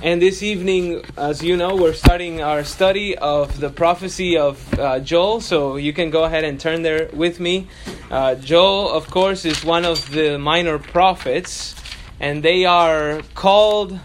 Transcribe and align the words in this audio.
And 0.00 0.22
this 0.22 0.44
evening, 0.44 1.02
as 1.16 1.42
you 1.42 1.56
know, 1.56 1.74
we're 1.74 1.92
starting 1.92 2.40
our 2.40 2.62
study 2.62 3.18
of 3.18 3.58
the 3.58 3.68
prophecy 3.68 4.38
of 4.38 4.78
uh, 4.78 5.00
Joel. 5.00 5.40
So 5.40 5.74
you 5.74 5.92
can 5.92 6.10
go 6.10 6.22
ahead 6.22 6.44
and 6.44 6.60
turn 6.60 6.82
there 6.82 7.10
with 7.12 7.40
me. 7.40 7.66
Uh, 8.08 8.36
Joel, 8.36 8.92
of 8.92 9.10
course, 9.10 9.44
is 9.44 9.64
one 9.64 9.84
of 9.84 10.08
the 10.12 10.38
minor 10.38 10.78
prophets, 10.78 11.74
and 12.20 12.44
they 12.44 12.64
are 12.64 13.22
called 13.34 13.98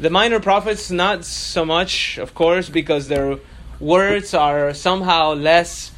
the 0.00 0.10
minor 0.10 0.40
prophets 0.40 0.90
not 0.90 1.24
so 1.24 1.64
much, 1.64 2.18
of 2.18 2.34
course, 2.34 2.68
because 2.68 3.06
their 3.06 3.38
words 3.78 4.34
are 4.34 4.74
somehow 4.74 5.34
less 5.34 5.92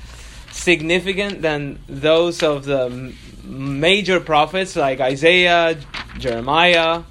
significant 0.51 1.41
than 1.41 1.79
those 1.89 2.43
of 2.43 2.67
the 2.67 3.15
major 3.43 4.21
prophets 4.21 4.77
like 4.77 5.01
Isaiah, 5.01 5.79
Jeremiah. 6.19 7.05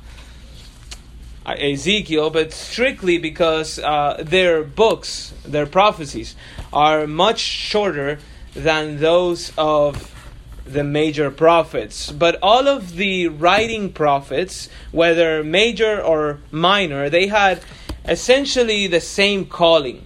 Ezekiel, 1.46 2.30
but 2.30 2.54
strictly 2.54 3.18
because 3.18 3.80
uh, 3.80 4.22
their 4.24 4.64
books, 4.64 5.34
their 5.44 5.66
prophecies, 5.66 6.36
are 6.72 7.08
much 7.08 7.40
shorter 7.40 8.20
than 8.54 9.00
those 9.00 9.52
of 9.58 10.14
the 10.66 10.84
major 10.84 11.32
prophets. 11.32 12.12
But 12.12 12.38
all 12.42 12.68
of 12.68 12.96
the 12.96 13.28
writing 13.28 13.92
prophets, 13.92 14.70
whether 14.92 15.44
major 15.44 16.02
or 16.02 16.40
minor, 16.52 17.10
they 17.10 17.28
had 17.28 17.62
essentially 18.06 18.88
the 18.88 19.02
same 19.02 19.46
calling 19.46 20.06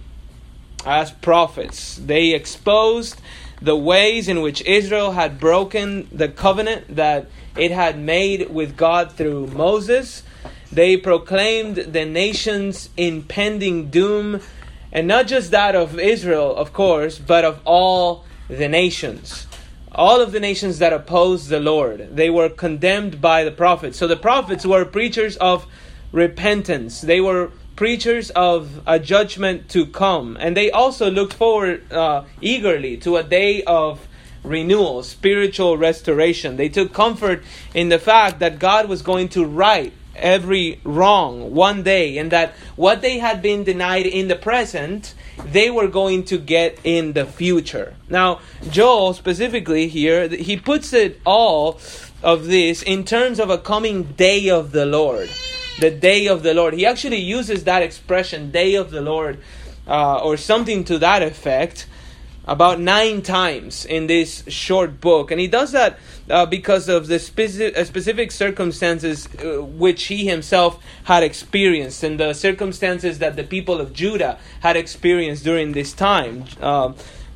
as 0.84 1.10
prophets. 1.10 1.96
They 1.96 2.32
exposed 2.32 3.20
the 3.60 3.76
ways 3.76 4.28
in 4.28 4.40
which 4.40 4.62
Israel 4.62 5.12
had 5.12 5.40
broken 5.40 6.08
the 6.12 6.28
covenant 6.28 6.96
that 6.96 7.26
it 7.56 7.70
had 7.70 7.98
made 7.98 8.50
with 8.50 8.76
God 8.76 9.12
through 9.12 9.48
Moses 9.48 10.22
they 10.76 10.98
proclaimed 10.98 11.76
the 11.76 12.04
nation's 12.04 12.90
impending 12.98 13.88
doom, 13.88 14.42
and 14.92 15.08
not 15.08 15.26
just 15.26 15.50
that 15.50 15.74
of 15.74 15.98
Israel, 15.98 16.54
of 16.54 16.74
course, 16.74 17.18
but 17.18 17.46
of 17.46 17.60
all 17.64 18.26
the 18.48 18.68
nations. 18.68 19.46
All 19.90 20.20
of 20.20 20.32
the 20.32 20.40
nations 20.40 20.78
that 20.80 20.92
opposed 20.92 21.48
the 21.48 21.60
Lord, 21.60 22.14
they 22.14 22.28
were 22.28 22.50
condemned 22.50 23.22
by 23.22 23.42
the 23.42 23.50
prophets. 23.50 23.96
So 23.96 24.06
the 24.06 24.18
prophets 24.18 24.66
were 24.66 24.84
preachers 24.84 25.38
of 25.38 25.66
repentance. 26.12 27.00
They 27.00 27.22
were 27.22 27.52
preachers 27.74 28.28
of 28.30 28.82
a 28.86 28.98
judgment 28.98 29.70
to 29.70 29.86
come. 29.86 30.36
And 30.38 30.54
they 30.54 30.70
also 30.70 31.10
looked 31.10 31.32
forward 31.32 31.90
uh, 31.90 32.24
eagerly 32.42 32.98
to 32.98 33.16
a 33.16 33.22
day 33.22 33.62
of 33.62 34.06
renewal, 34.44 35.02
spiritual 35.02 35.78
restoration. 35.78 36.56
They 36.56 36.68
took 36.68 36.92
comfort 36.92 37.42
in 37.72 37.88
the 37.88 37.98
fact 37.98 38.40
that 38.40 38.58
God 38.58 38.90
was 38.90 39.00
going 39.00 39.30
to 39.30 39.44
right 39.46 39.94
every 40.18 40.80
wrong 40.84 41.54
one 41.54 41.82
day, 41.82 42.18
and 42.18 42.30
that 42.32 42.54
what 42.76 43.02
they 43.02 43.18
had 43.18 43.42
been 43.42 43.64
denied 43.64 44.06
in 44.06 44.28
the 44.28 44.36
present, 44.36 45.14
they 45.44 45.70
were 45.70 45.88
going 45.88 46.24
to 46.24 46.38
get 46.38 46.78
in 46.84 47.12
the 47.12 47.26
future. 47.26 47.94
Now, 48.08 48.40
Joel 48.70 49.14
specifically 49.14 49.88
here, 49.88 50.28
he 50.28 50.56
puts 50.56 50.92
it 50.92 51.20
all 51.24 51.80
of 52.22 52.46
this 52.46 52.82
in 52.82 53.04
terms 53.04 53.38
of 53.38 53.50
a 53.50 53.58
coming 53.58 54.04
day 54.04 54.48
of 54.48 54.72
the 54.72 54.86
Lord. 54.86 55.30
The 55.80 55.90
day 55.90 56.26
of 56.26 56.42
the 56.42 56.54
Lord. 56.54 56.74
He 56.74 56.86
actually 56.86 57.20
uses 57.20 57.64
that 57.64 57.82
expression, 57.82 58.50
day 58.50 58.74
of 58.76 58.90
the 58.90 59.02
Lord, 59.02 59.38
uh, 59.86 60.18
or 60.18 60.36
something 60.36 60.84
to 60.84 60.98
that 60.98 61.22
effect 61.22 61.86
about 62.46 62.80
nine 62.80 63.22
times 63.22 63.84
in 63.84 64.06
this 64.06 64.44
short 64.48 65.00
book. 65.00 65.30
And 65.30 65.40
he 65.40 65.48
does 65.48 65.72
that 65.72 65.98
uh, 66.30 66.46
because 66.46 66.88
of 66.88 67.08
the 67.08 67.18
specific, 67.18 67.76
uh, 67.76 67.84
specific 67.84 68.30
circumstances 68.30 69.26
uh, 69.26 69.62
which 69.62 70.04
he 70.04 70.26
himself 70.26 70.82
had 71.04 71.22
experienced 71.22 72.02
and 72.04 72.20
the 72.20 72.32
circumstances 72.32 73.18
that 73.18 73.36
the 73.36 73.44
people 73.44 73.80
of 73.80 73.92
Judah 73.92 74.38
had 74.60 74.76
experienced 74.76 75.44
during 75.44 75.72
this 75.72 75.92
time. 75.92 76.44
Uh, 76.60 76.92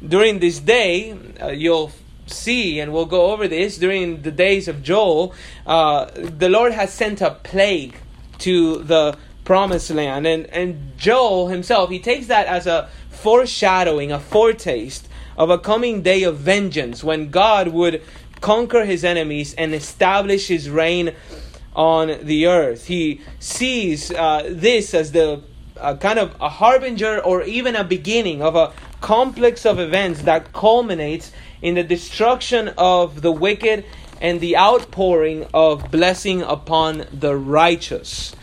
during 0.07 0.39
this 0.39 0.61
day, 0.61 1.17
uh, 1.43 1.49
you'll 1.49 1.93
see, 2.27 2.81
and 2.81 2.93
we'll 2.93 3.07
go 3.07 3.33
over 3.33 3.49
this, 3.49 3.77
during 3.79 4.23
the 4.23 4.31
days 4.31 4.69
of 4.69 4.83
Joel, 4.83 5.35
uh, 5.67 6.07
the 6.15 6.49
Lord 6.49 6.73
has 6.73 6.93
sent 6.93 7.21
a 7.21 7.31
plague 7.31 7.97
to 8.39 8.79
the 8.85 9.19
promised 9.45 9.91
land. 9.91 10.27
And, 10.27 10.47
and 10.47 10.97
Joel 10.97 11.49
himself, 11.49 11.91
he 11.91 11.99
takes 11.99 12.29
that 12.29 12.47
as 12.47 12.67
a 12.67 12.89
foreshadowing, 13.11 14.13
a 14.13 14.21
foretaste 14.21 15.09
of 15.41 15.49
a 15.49 15.57
coming 15.57 16.03
day 16.03 16.23
of 16.23 16.37
vengeance 16.37 17.03
when 17.03 17.31
God 17.31 17.69
would 17.69 18.03
conquer 18.43 18.85
his 18.85 19.03
enemies 19.03 19.55
and 19.55 19.75
establish 19.75 20.49
his 20.49 20.69
reign 20.69 21.15
on 21.75 22.27
the 22.27 22.47
earth. 22.47 22.89
He 22.89 23.23
sees 23.39 24.11
uh, 24.11 24.51
this 24.51 24.93
as 24.93 25.13
the 25.13 25.43
uh, 25.79 25.97
kind 25.97 26.19
of 26.19 26.37
a 26.43 26.51
harbinger 26.51 27.21
or 27.21 27.43
even 27.43 27.75
a 27.75 27.83
beginning 27.83 28.43
of 28.43 28.55
a 28.55 28.75
complex 29.01 29.65
of 29.65 29.79
events 29.79 30.21
that 30.25 30.53
culminates 30.53 31.33
in 31.63 31.75
the 31.75 31.85
destruction 31.85 32.69
of 32.77 33.23
the 33.23 33.33
wicked 33.33 33.87
and 34.21 34.43
the 34.43 34.59
outpouring 34.59 35.47
of 35.55 35.91
blessing 35.91 36.43
upon 36.43 37.07
the 37.11 37.35
righteous. 37.35 38.37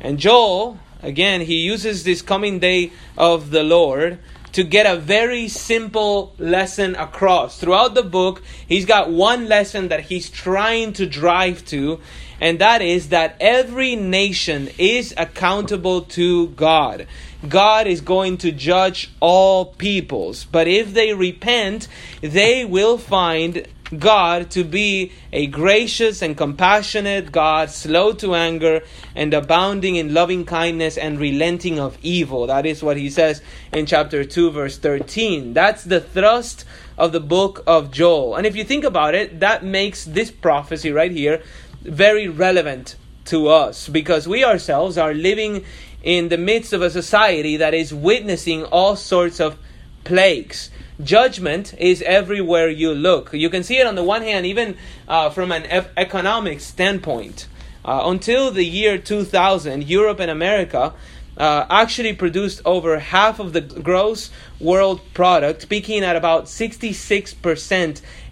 And 0.00 0.16
Joel, 0.16 0.78
again, 1.02 1.40
he 1.40 1.56
uses 1.56 2.04
this 2.04 2.22
coming 2.22 2.60
day 2.60 2.92
of 3.18 3.50
the 3.50 3.64
Lord 3.64 4.20
to 4.56 4.64
get 4.64 4.86
a 4.86 4.96
very 4.96 5.48
simple 5.48 6.32
lesson 6.38 6.96
across. 6.96 7.60
Throughout 7.60 7.94
the 7.94 8.02
book, 8.02 8.42
he's 8.66 8.86
got 8.86 9.10
one 9.10 9.48
lesson 9.48 9.88
that 9.88 10.00
he's 10.00 10.30
trying 10.30 10.94
to 10.94 11.04
drive 11.04 11.62
to, 11.66 12.00
and 12.40 12.58
that 12.58 12.80
is 12.80 13.10
that 13.10 13.36
every 13.38 13.96
nation 13.96 14.70
is 14.78 15.12
accountable 15.18 16.00
to 16.00 16.46
God. 16.48 17.06
God 17.46 17.86
is 17.86 18.00
going 18.00 18.38
to 18.38 18.50
judge 18.50 19.10
all 19.20 19.66
peoples, 19.74 20.46
but 20.46 20.66
if 20.66 20.94
they 20.94 21.12
repent, 21.12 21.86
they 22.22 22.64
will 22.64 22.96
find 22.96 23.68
God 23.96 24.50
to 24.50 24.64
be 24.64 25.12
a 25.32 25.46
gracious 25.46 26.22
and 26.22 26.36
compassionate 26.36 27.30
God, 27.30 27.70
slow 27.70 28.12
to 28.14 28.34
anger 28.34 28.82
and 29.14 29.32
abounding 29.32 29.96
in 29.96 30.12
loving 30.12 30.44
kindness 30.44 30.98
and 30.98 31.20
relenting 31.20 31.78
of 31.78 31.96
evil. 32.02 32.48
That 32.48 32.66
is 32.66 32.82
what 32.82 32.96
he 32.96 33.10
says 33.10 33.42
in 33.72 33.86
chapter 33.86 34.24
2, 34.24 34.50
verse 34.50 34.78
13. 34.78 35.52
That's 35.52 35.84
the 35.84 36.00
thrust 36.00 36.64
of 36.98 37.12
the 37.12 37.20
book 37.20 37.62
of 37.66 37.90
Joel. 37.92 38.34
And 38.34 38.46
if 38.46 38.56
you 38.56 38.64
think 38.64 38.84
about 38.84 39.14
it, 39.14 39.40
that 39.40 39.62
makes 39.62 40.04
this 40.04 40.30
prophecy 40.30 40.90
right 40.90 41.12
here 41.12 41.42
very 41.82 42.26
relevant 42.28 42.96
to 43.26 43.48
us 43.48 43.88
because 43.88 44.26
we 44.26 44.44
ourselves 44.44 44.98
are 44.98 45.14
living 45.14 45.64
in 46.02 46.28
the 46.28 46.38
midst 46.38 46.72
of 46.72 46.82
a 46.82 46.90
society 46.90 47.56
that 47.58 47.74
is 47.74 47.92
witnessing 47.92 48.64
all 48.64 48.96
sorts 48.96 49.40
of 49.40 49.58
plagues 50.04 50.70
judgment 51.02 51.74
is 51.78 52.02
everywhere 52.02 52.68
you 52.68 52.92
look. 52.92 53.32
You 53.32 53.50
can 53.50 53.62
see 53.62 53.78
it 53.78 53.86
on 53.86 53.94
the 53.94 54.04
one 54.04 54.22
hand, 54.22 54.46
even 54.46 54.76
uh, 55.08 55.30
from 55.30 55.52
an 55.52 55.64
e- 55.64 55.88
economic 55.96 56.60
standpoint. 56.60 57.48
Uh, 57.84 58.02
until 58.06 58.50
the 58.50 58.64
year 58.64 58.98
2000, 58.98 59.84
Europe 59.84 60.18
and 60.18 60.30
America 60.30 60.92
uh, 61.36 61.66
actually 61.70 62.14
produced 62.14 62.60
over 62.64 62.98
half 62.98 63.38
of 63.38 63.52
the 63.52 63.60
gross 63.60 64.30
world 64.58 65.00
product, 65.14 65.68
peaking 65.68 66.02
at 66.02 66.16
about 66.16 66.46
66% 66.46 67.72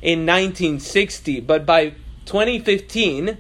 in 0.03 0.27
1960. 0.27 1.41
But 1.41 1.67
by 1.67 1.91
2015, 2.27 3.39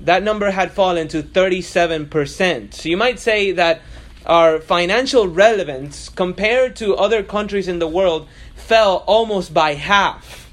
that 0.00 0.22
number 0.22 0.50
had 0.50 0.72
fallen 0.72 1.08
to 1.08 1.22
37%. 1.22 2.74
So 2.74 2.88
you 2.88 2.96
might 2.96 3.18
say 3.18 3.52
that 3.52 3.80
our 4.26 4.60
financial 4.60 5.28
relevance 5.28 6.08
compared 6.08 6.76
to 6.76 6.96
other 6.96 7.22
countries 7.22 7.68
in 7.68 7.78
the 7.78 7.88
world 7.88 8.26
fell 8.54 9.04
almost 9.06 9.52
by 9.52 9.74
half. 9.74 10.50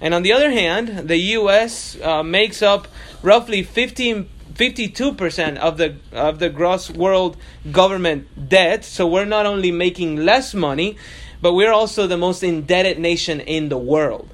And 0.00 0.14
on 0.14 0.22
the 0.22 0.32
other 0.32 0.50
hand, 0.50 1.08
the 1.08 1.18
US 1.38 2.00
uh, 2.00 2.22
makes 2.22 2.62
up 2.62 2.88
roughly 3.22 3.62
15, 3.62 4.28
52% 4.54 5.56
of 5.56 5.76
the, 5.76 5.96
of 6.12 6.38
the 6.38 6.48
gross 6.48 6.90
world 6.90 7.36
government 7.70 8.48
debt. 8.48 8.84
So 8.84 9.06
we're 9.06 9.24
not 9.24 9.46
only 9.46 9.70
making 9.70 10.16
less 10.16 10.54
money, 10.54 10.96
but 11.40 11.54
we're 11.54 11.72
also 11.72 12.06
the 12.06 12.16
most 12.16 12.42
indebted 12.42 12.98
nation 12.98 13.40
in 13.40 13.68
the 13.68 13.78
world. 13.78 14.28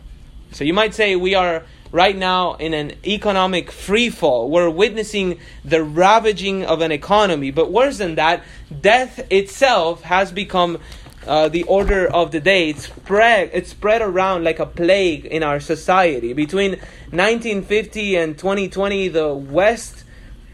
So 0.53 0.65
you 0.65 0.73
might 0.73 0.95
say 0.95 1.17
we 1.17 1.35
are 1.35 1.65
right 1.95 2.17
now 2.17 2.55
in 2.55 2.75
an 2.75 2.93
economic 3.07 3.71
free 3.71 4.11
fall. 4.11 4.51
We're 4.51 4.69
witnessing 4.69 5.39
the 5.65 5.85
ravaging 5.85 6.65
of 6.65 6.81
an 6.81 6.91
economy. 6.91 7.53
But 7.53 7.71
worse 7.71 7.99
than 7.99 8.17
that, 8.17 8.43
death 8.81 9.25
itself 9.31 10.03
has 10.03 10.33
become 10.33 10.79
uh, 11.25 11.49
the 11.49 11.63
order 11.63 12.09
of 12.09 12.33
the 12.33 12.41
day. 12.41 12.71
It's 12.71 12.87
spread, 12.87 13.51
it's 13.53 13.71
spread 13.71 14.03
around 14.03 14.43
like 14.43 14.59
a 14.59 14.67
plague 14.67 15.25
in 15.25 15.45
our 15.45 15.61
society. 15.61 16.33
Between 16.33 16.73
1950 17.13 18.17
and 18.17 18.37
2020, 18.37 19.07
the 19.07 19.33
West 19.33 20.03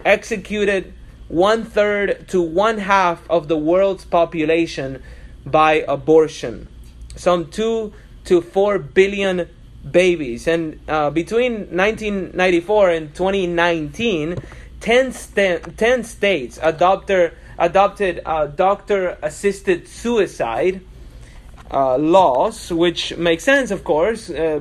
executed 0.04 0.92
one 1.28 1.64
third 1.64 2.28
to 2.28 2.42
one 2.42 2.76
half 2.76 3.22
of 3.30 3.48
the 3.48 3.56
world's 3.56 4.04
population 4.04 5.02
by 5.46 5.86
abortion. 5.88 6.68
Some 7.16 7.50
two 7.50 7.94
to 8.24 8.42
four 8.42 8.78
billion 8.78 9.48
babies. 9.88 10.46
And 10.46 10.80
uh, 10.88 11.10
between 11.10 11.76
1994 11.76 12.90
and 12.90 13.14
2019, 13.14 14.36
10, 14.80 15.12
sta- 15.12 15.58
10 15.76 16.04
states 16.04 16.58
adopter, 16.58 17.34
adopted 17.58 18.22
uh, 18.24 18.46
doctor 18.46 19.18
assisted 19.22 19.88
suicide 19.88 20.80
uh, 21.70 21.96
laws, 21.96 22.72
which 22.72 23.16
makes 23.16 23.44
sense, 23.44 23.70
of 23.70 23.84
course, 23.84 24.28
uh, 24.30 24.60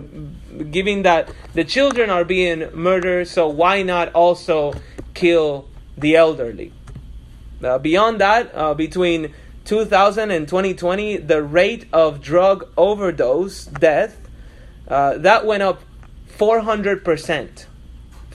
given 0.69 1.01
that 1.03 1.31
the 1.53 1.63
children 1.63 2.09
are 2.09 2.23
being 2.23 2.69
murdered, 2.75 3.27
so 3.27 3.47
why 3.47 3.81
not 3.81 4.13
also 4.13 4.73
kill 5.13 5.67
the 5.97 6.15
elderly? 6.15 6.71
Uh, 7.63 7.77
beyond 7.79 8.21
that, 8.21 8.51
uh, 8.53 8.73
between 8.73 9.33
2000 9.65 10.31
and 10.31 10.47
2020, 10.47 11.17
the 11.17 11.41
rate 11.41 11.85
of 11.91 12.21
drug 12.21 12.67
overdose 12.77 13.65
death 13.65 14.18
uh, 14.89 15.17
that 15.19 15.45
went 15.45 15.63
up 15.63 15.81
400 16.27 17.03
percent. 17.03 17.67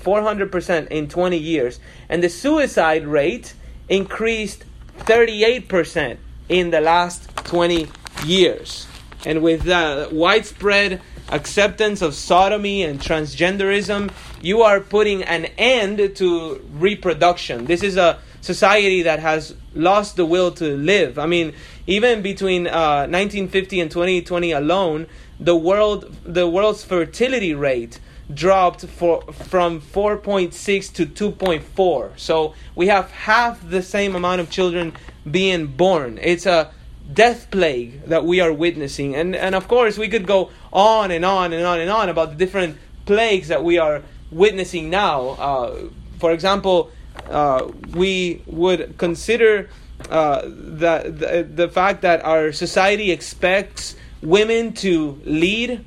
400% 0.04 0.88
in 0.88 1.08
20 1.08 1.36
years. 1.36 1.80
And 2.08 2.22
the 2.22 2.28
suicide 2.28 3.06
rate 3.06 3.54
increased 3.88 4.64
38% 4.98 6.18
in 6.48 6.70
the 6.70 6.80
last 6.80 7.34
20 7.36 7.88
years. 8.24 8.86
And 9.24 9.42
with 9.42 9.62
the 9.62 10.08
widespread 10.12 11.00
acceptance 11.30 12.02
of 12.02 12.14
sodomy 12.14 12.82
and 12.82 13.00
transgenderism, 13.00 14.12
you 14.42 14.62
are 14.62 14.80
putting 14.80 15.22
an 15.22 15.46
end 15.56 16.16
to 16.16 16.62
reproduction. 16.74 17.64
This 17.64 17.82
is 17.82 17.96
a 17.96 18.18
society 18.42 19.02
that 19.02 19.20
has 19.20 19.56
lost 19.74 20.16
the 20.16 20.26
will 20.26 20.50
to 20.52 20.76
live. 20.76 21.18
I 21.18 21.24
mean, 21.24 21.54
even 21.86 22.20
between 22.20 22.66
uh, 22.66 23.06
1950 23.08 23.80
and 23.80 23.90
2020 23.90 24.52
alone, 24.52 25.06
the 25.44 25.56
world 25.56 26.14
the 26.24 26.48
world's 26.48 26.84
fertility 26.84 27.54
rate 27.54 28.00
dropped 28.32 28.86
for, 28.86 29.20
from 29.32 29.80
4.6 29.80 30.92
to 30.94 31.06
2.4. 31.06 32.18
So 32.18 32.54
we 32.74 32.86
have 32.86 33.10
half 33.10 33.68
the 33.68 33.82
same 33.82 34.16
amount 34.16 34.40
of 34.40 34.50
children 34.50 34.94
being 35.30 35.66
born. 35.66 36.18
It's 36.22 36.46
a 36.46 36.72
death 37.12 37.50
plague 37.50 38.06
that 38.06 38.24
we 38.24 38.40
are 38.40 38.50
witnessing. 38.50 39.14
And, 39.14 39.36
and 39.36 39.54
of 39.54 39.68
course, 39.68 39.98
we 39.98 40.08
could 40.08 40.26
go 40.26 40.50
on 40.72 41.10
and 41.10 41.22
on 41.22 41.52
and 41.52 41.64
on 41.66 41.80
and 41.80 41.90
on 41.90 42.08
about 42.08 42.30
the 42.30 42.36
different 42.36 42.78
plagues 43.04 43.48
that 43.48 43.62
we 43.62 43.76
are 43.76 44.02
witnessing 44.30 44.88
now. 44.88 45.28
Uh, 45.30 45.88
for 46.18 46.32
example, 46.32 46.90
uh, 47.28 47.70
we 47.92 48.42
would 48.46 48.96
consider 48.96 49.68
uh, 50.08 50.42
the, 50.42 51.12
the, 51.14 51.48
the 51.54 51.68
fact 51.68 52.02
that 52.02 52.24
our 52.24 52.52
society 52.52 53.10
expects 53.10 53.96
women 54.24 54.72
to 54.72 55.20
lead 55.24 55.84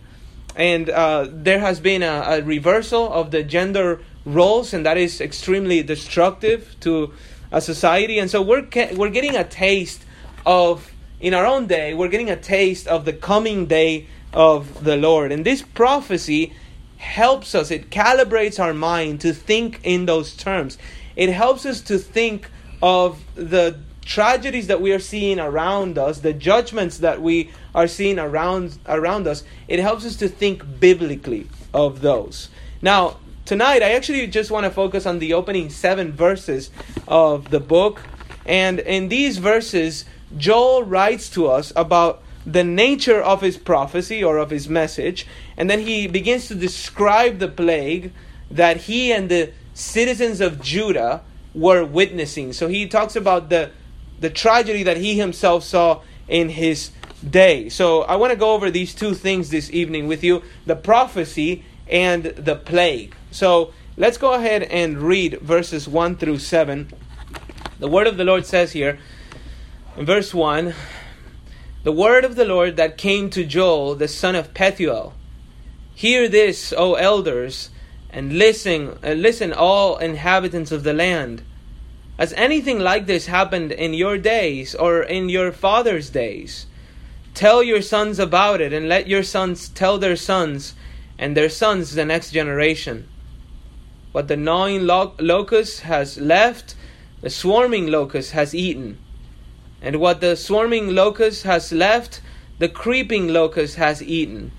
and 0.57 0.89
uh, 0.89 1.27
there 1.29 1.59
has 1.59 1.79
been 1.79 2.01
a, 2.01 2.23
a, 2.25 2.41
reversal 2.41 3.13
of 3.13 3.29
the 3.29 3.43
gender 3.43 4.01
roles, 4.25 4.73
and 4.73 4.85
that 4.87 4.97
is 4.97 5.21
extremely 5.21 5.83
destructive 5.83 6.75
to 6.79 7.13
a 7.51 7.61
society. 7.61 8.17
And 8.17 8.29
so 8.29 8.41
we're 8.41 8.67
we're 8.95 9.11
getting 9.11 9.35
a 9.35 9.43
taste 9.43 10.03
of 10.47 10.91
in 11.19 11.35
our 11.35 11.45
own 11.45 11.67
day. 11.67 11.93
We're 11.93 12.07
getting 12.07 12.31
a 12.31 12.35
taste 12.35 12.87
of 12.87 13.05
the 13.05 13.13
coming 13.13 13.67
day 13.67 14.07
of 14.33 14.83
the 14.83 14.97
Lord, 14.97 15.31
and 15.31 15.45
this 15.45 15.61
prophecy 15.61 16.53
helps 16.97 17.53
us. 17.53 17.69
It 17.69 17.91
calibrates 17.91 18.59
our 18.59 18.73
mind 18.73 19.21
to 19.21 19.33
think 19.33 19.79
in 19.83 20.07
those 20.07 20.35
terms. 20.35 20.79
It 21.15 21.29
helps 21.29 21.67
us 21.67 21.81
to 21.81 21.99
think 21.99 22.49
of 22.81 23.23
the 23.35 23.77
tragedies 24.07 24.67
that 24.67 24.79
we 24.81 24.93
are 24.93 24.99
seeing 24.99 25.37
around 25.37 25.97
us, 25.97 26.21
the 26.21 26.31
judgments 26.31 26.99
that 26.99 27.21
we 27.21 27.51
are 27.75 27.87
seeing 27.87 28.17
around 28.17 28.79
around 28.87 29.27
us, 29.27 29.43
it 29.67 29.79
helps 29.79 30.05
us 30.05 30.15
to 30.15 30.29
think 30.29 30.79
biblically 30.79 31.47
of 31.73 31.99
those. 31.99 32.49
Now, 32.81 33.17
tonight 33.45 33.83
I 33.83 33.91
actually 33.91 34.25
just 34.27 34.49
want 34.49 34.63
to 34.63 34.71
focus 34.71 35.05
on 35.05 35.19
the 35.19 35.33
opening 35.33 35.69
7 35.69 36.13
verses 36.13 36.71
of 37.05 37.49
the 37.49 37.59
book. 37.59 38.01
And 38.45 38.79
in 38.79 39.09
these 39.09 39.39
verses, 39.39 40.05
Joel 40.37 40.83
writes 40.83 41.29
to 41.31 41.47
us 41.47 41.73
about 41.75 42.23
the 42.45 42.63
nature 42.63 43.21
of 43.21 43.41
his 43.41 43.57
prophecy 43.57 44.23
or 44.23 44.37
of 44.37 44.51
his 44.51 44.69
message, 44.69 45.27
and 45.57 45.69
then 45.69 45.81
he 45.81 46.07
begins 46.07 46.47
to 46.47 46.55
describe 46.55 47.39
the 47.39 47.49
plague 47.49 48.13
that 48.49 48.77
he 48.77 49.11
and 49.11 49.27
the 49.27 49.51
citizens 49.73 50.39
of 50.39 50.61
Judah 50.61 51.23
were 51.53 51.83
witnessing. 51.83 52.53
So 52.53 52.69
he 52.69 52.87
talks 52.87 53.17
about 53.17 53.49
the 53.49 53.71
the 54.19 54.29
tragedy 54.29 54.83
that 54.83 54.97
he 54.97 55.17
himself 55.17 55.63
saw 55.63 56.01
in 56.27 56.49
his 56.49 56.91
day. 57.27 57.69
So 57.69 58.03
I 58.03 58.15
want 58.15 58.31
to 58.31 58.37
go 58.37 58.53
over 58.53 58.69
these 58.69 58.93
two 58.93 59.13
things 59.13 59.49
this 59.49 59.71
evening 59.71 60.07
with 60.07 60.23
you 60.23 60.43
the 60.65 60.75
prophecy 60.75 61.63
and 61.87 62.23
the 62.23 62.55
plague. 62.55 63.15
So 63.31 63.73
let's 63.95 64.17
go 64.17 64.33
ahead 64.33 64.63
and 64.63 64.97
read 65.01 65.39
verses 65.41 65.87
1 65.87 66.17
through 66.17 66.39
7. 66.39 66.91
The 67.79 67.87
word 67.87 68.07
of 68.07 68.17
the 68.17 68.25
Lord 68.25 68.45
says 68.45 68.71
here 68.71 68.99
in 69.95 70.05
verse 70.05 70.33
1 70.33 70.73
The 71.83 71.91
word 71.91 72.25
of 72.25 72.35
the 72.35 72.45
Lord 72.45 72.75
that 72.77 72.97
came 72.97 73.29
to 73.31 73.45
Joel, 73.45 73.95
the 73.95 74.07
son 74.07 74.35
of 74.35 74.53
Pethuel. 74.53 75.13
Hear 75.93 76.27
this, 76.27 76.73
O 76.77 76.93
elders, 76.93 77.71
and 78.09 78.37
listen, 78.37 78.97
uh, 79.03 79.13
listen, 79.13 79.51
all 79.51 79.97
inhabitants 79.97 80.71
of 80.71 80.83
the 80.83 80.93
land. 80.93 81.43
Has 82.17 82.33
anything 82.33 82.79
like 82.79 83.05
this 83.05 83.27
happened 83.27 83.71
in 83.71 83.93
your 83.93 84.17
days 84.17 84.73
or 84.73 85.03
in 85.03 85.29
your 85.29 85.51
father's 85.51 86.09
days? 86.09 86.65
Tell 87.35 87.61
your 87.61 87.83
sons 87.83 88.17
about 88.17 88.59
it, 88.59 88.73
and 88.73 88.89
let 88.89 89.07
your 89.07 89.21
sons 89.21 89.69
tell 89.69 89.99
their 89.99 90.15
sons, 90.15 90.73
and 91.19 91.37
their 91.37 91.49
sons 91.49 91.93
the 91.93 92.05
next 92.05 92.31
generation. 92.31 93.07
What 94.13 94.27
the 94.27 94.35
gnawing 94.35 94.87
lo- 94.87 95.13
locust 95.19 95.81
has 95.81 96.17
left, 96.17 96.73
the 97.21 97.29
swarming 97.29 97.85
locust 97.85 98.31
has 98.31 98.55
eaten. 98.55 98.97
And 99.79 99.97
what 99.99 100.19
the 100.19 100.35
swarming 100.35 100.95
locust 100.95 101.43
has 101.43 101.71
left, 101.71 102.21
the 102.57 102.67
creeping 102.67 103.27
locust 103.27 103.75
has 103.75 104.01
eaten. 104.01 104.51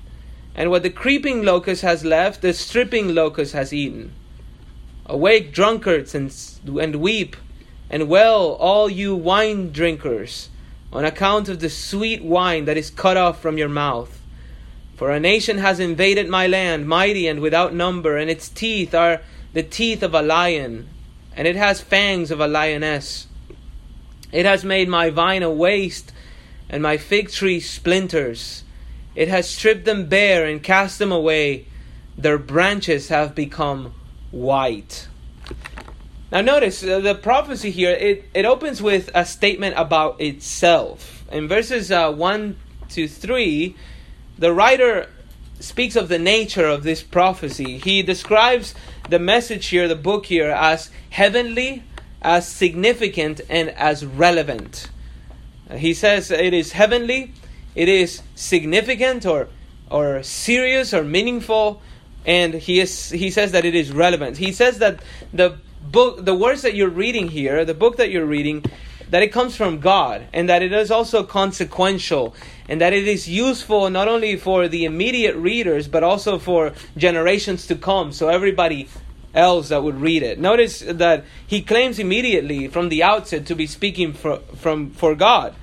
And 0.55 0.71
what 0.71 0.85
the 0.85 0.91
creeping 0.91 1.43
locust 1.43 1.83
has 1.83 2.05
left, 2.05 2.43
the 2.43 2.53
stripping 2.53 3.17
locust 3.17 3.53
has 3.53 3.73
eaten. 3.73 4.13
Awake, 5.07 5.53
drunkards, 5.53 6.15
and, 6.15 6.33
and 6.81 6.97
weep 6.97 7.35
and 7.91 8.09
well, 8.09 8.53
all 8.55 8.89
you 8.89 9.15
wine 9.15 9.73
drinkers, 9.73 10.51
on 10.93 11.05
account 11.05 11.49
of 11.49 11.61
the 11.61 11.71
sweet 11.71 12.23
wine 12.23 12.65
that 12.67 12.77
is 12.77 12.91
cut 12.91 13.17
off 13.17 13.41
from 13.41 13.59
your 13.59 13.69
mouth. 13.69 14.21
For 14.97 15.11
a 15.11 15.21
nation 15.21 15.59
has 15.59 15.81
invaded 15.81 16.29
my 16.29 16.47
land, 16.47 16.89
mighty 16.89 17.29
and 17.29 17.41
without 17.41 17.73
number, 17.73 18.17
and 18.17 18.29
its 18.29 18.49
teeth 18.49 18.95
are 18.95 19.21
the 19.53 19.63
teeth 19.63 20.03
of 20.03 20.15
a 20.15 20.23
lion, 20.23 20.89
and 21.37 21.47
it 21.47 21.57
has 21.57 21.81
fangs 21.81 22.31
of 22.31 22.41
a 22.41 22.49
lioness. 22.49 23.27
It 24.33 24.45
has 24.45 24.65
made 24.65 24.89
my 24.89 25.11
vine 25.11 25.43
a 25.43 25.51
waste, 25.51 26.13
and 26.69 26.83
my 26.83 26.97
fig 26.97 27.31
tree 27.31 27.61
splinters. 27.61 28.65
It 29.15 29.29
has 29.29 29.49
stripped 29.49 29.85
them 29.85 30.07
bare 30.07 30.45
and 30.47 30.63
cast 30.63 30.99
them 30.99 31.13
away. 31.13 31.67
Their 32.17 32.39
branches 32.39 33.09
have 33.09 33.35
become 33.35 33.95
white. 34.31 35.09
Now, 36.31 36.43
notice 36.43 36.85
uh, 36.85 37.01
the 37.01 37.15
prophecy 37.15 37.71
here, 37.71 37.93
it, 37.93 38.29
it 38.35 38.45
opens 38.45 38.83
with 38.83 39.11
a 39.15 39.25
statement 39.25 39.75
about 39.79 40.21
itself. 40.21 41.25
In 41.33 41.49
verses 41.49 41.91
uh, 41.91 42.13
1 42.13 42.57
to 42.91 43.09
3, 43.09 43.75
the 44.39 44.53
writer 44.53 45.09
speaks 45.59 45.97
of 45.97 46.09
the 46.09 46.19
nature 46.19 46.67
of 46.67 46.83
this 46.83 47.03
prophecy. 47.03 47.79
He 47.79 48.03
describes 48.03 48.75
the 49.09 49.19
message 49.19 49.67
here, 49.67 49.89
the 49.89 49.97
book 49.97 50.27
here, 50.27 50.51
as 50.51 50.91
heavenly, 51.11 51.83
as 52.21 52.47
significant, 52.47 53.41
and 53.49 53.71
as 53.71 54.05
relevant. 54.05 54.91
He 55.75 55.95
says 55.95 56.31
it 56.31 56.53
is 56.53 56.73
heavenly, 56.73 57.33
it 57.75 57.89
is 57.89 58.23
significant, 58.35 59.25
or, 59.25 59.49
or 59.91 60.23
serious, 60.23 60.93
or 60.93 61.05
meaningful, 61.05 61.81
and 62.27 62.53
he, 62.53 62.81
is, 62.81 63.09
he 63.11 63.31
says 63.31 63.53
that 63.53 63.65
it 63.65 63.75
is 63.75 63.91
relevant. 63.91 64.37
He 64.37 64.53
says 64.53 64.79
that 64.79 65.01
the 65.33 65.59
book, 65.91 66.25
the 66.25 66.35
words 66.35 66.63
that 66.63 66.75
you're 66.75 66.89
reading 66.89 67.29
here, 67.29 67.65
the 67.65 67.75
book 67.75 67.97
that 67.97 68.11
you're 68.11 68.27
reading, 68.27 68.65
that 69.11 69.23
it 69.23 69.33
comes 69.33 69.57
from 69.57 69.81
God 69.81 70.27
and 70.33 70.49
that 70.49 70.63
it 70.63 70.73
is 70.73 70.91
also 70.91 71.25
consequential 71.25 72.35
and 72.69 72.81
that 72.81 72.93
it 72.93 73.09
is 73.09 73.29
useful 73.29 73.89
not 73.89 74.07
only 74.07 74.37
for 74.37 74.69
the 74.69 74.85
immediate 74.85 75.37
readers 75.37 75.89
but 75.89 76.03
also 76.03 76.39
for 76.39 76.73
generations 76.97 77.67
to 77.67 77.75
come. 77.75 78.13
So 78.13 78.29
everybody 78.29 78.89
else 79.35 79.69
that 79.71 79.83
would 79.83 80.01
read 80.01 80.23
it. 80.23 80.39
Notice 80.39 80.81
that 80.81 81.25
he 81.47 81.63
claims 81.63 81.99
immediately 81.99 82.69
from 82.69 82.89
the 82.89 83.03
outset 83.03 83.47
to 83.47 83.55
be 83.55 83.67
speaking 83.67 84.13
for, 84.13 84.41
from 84.57 84.91
for 84.91 85.15
God. 85.15 85.55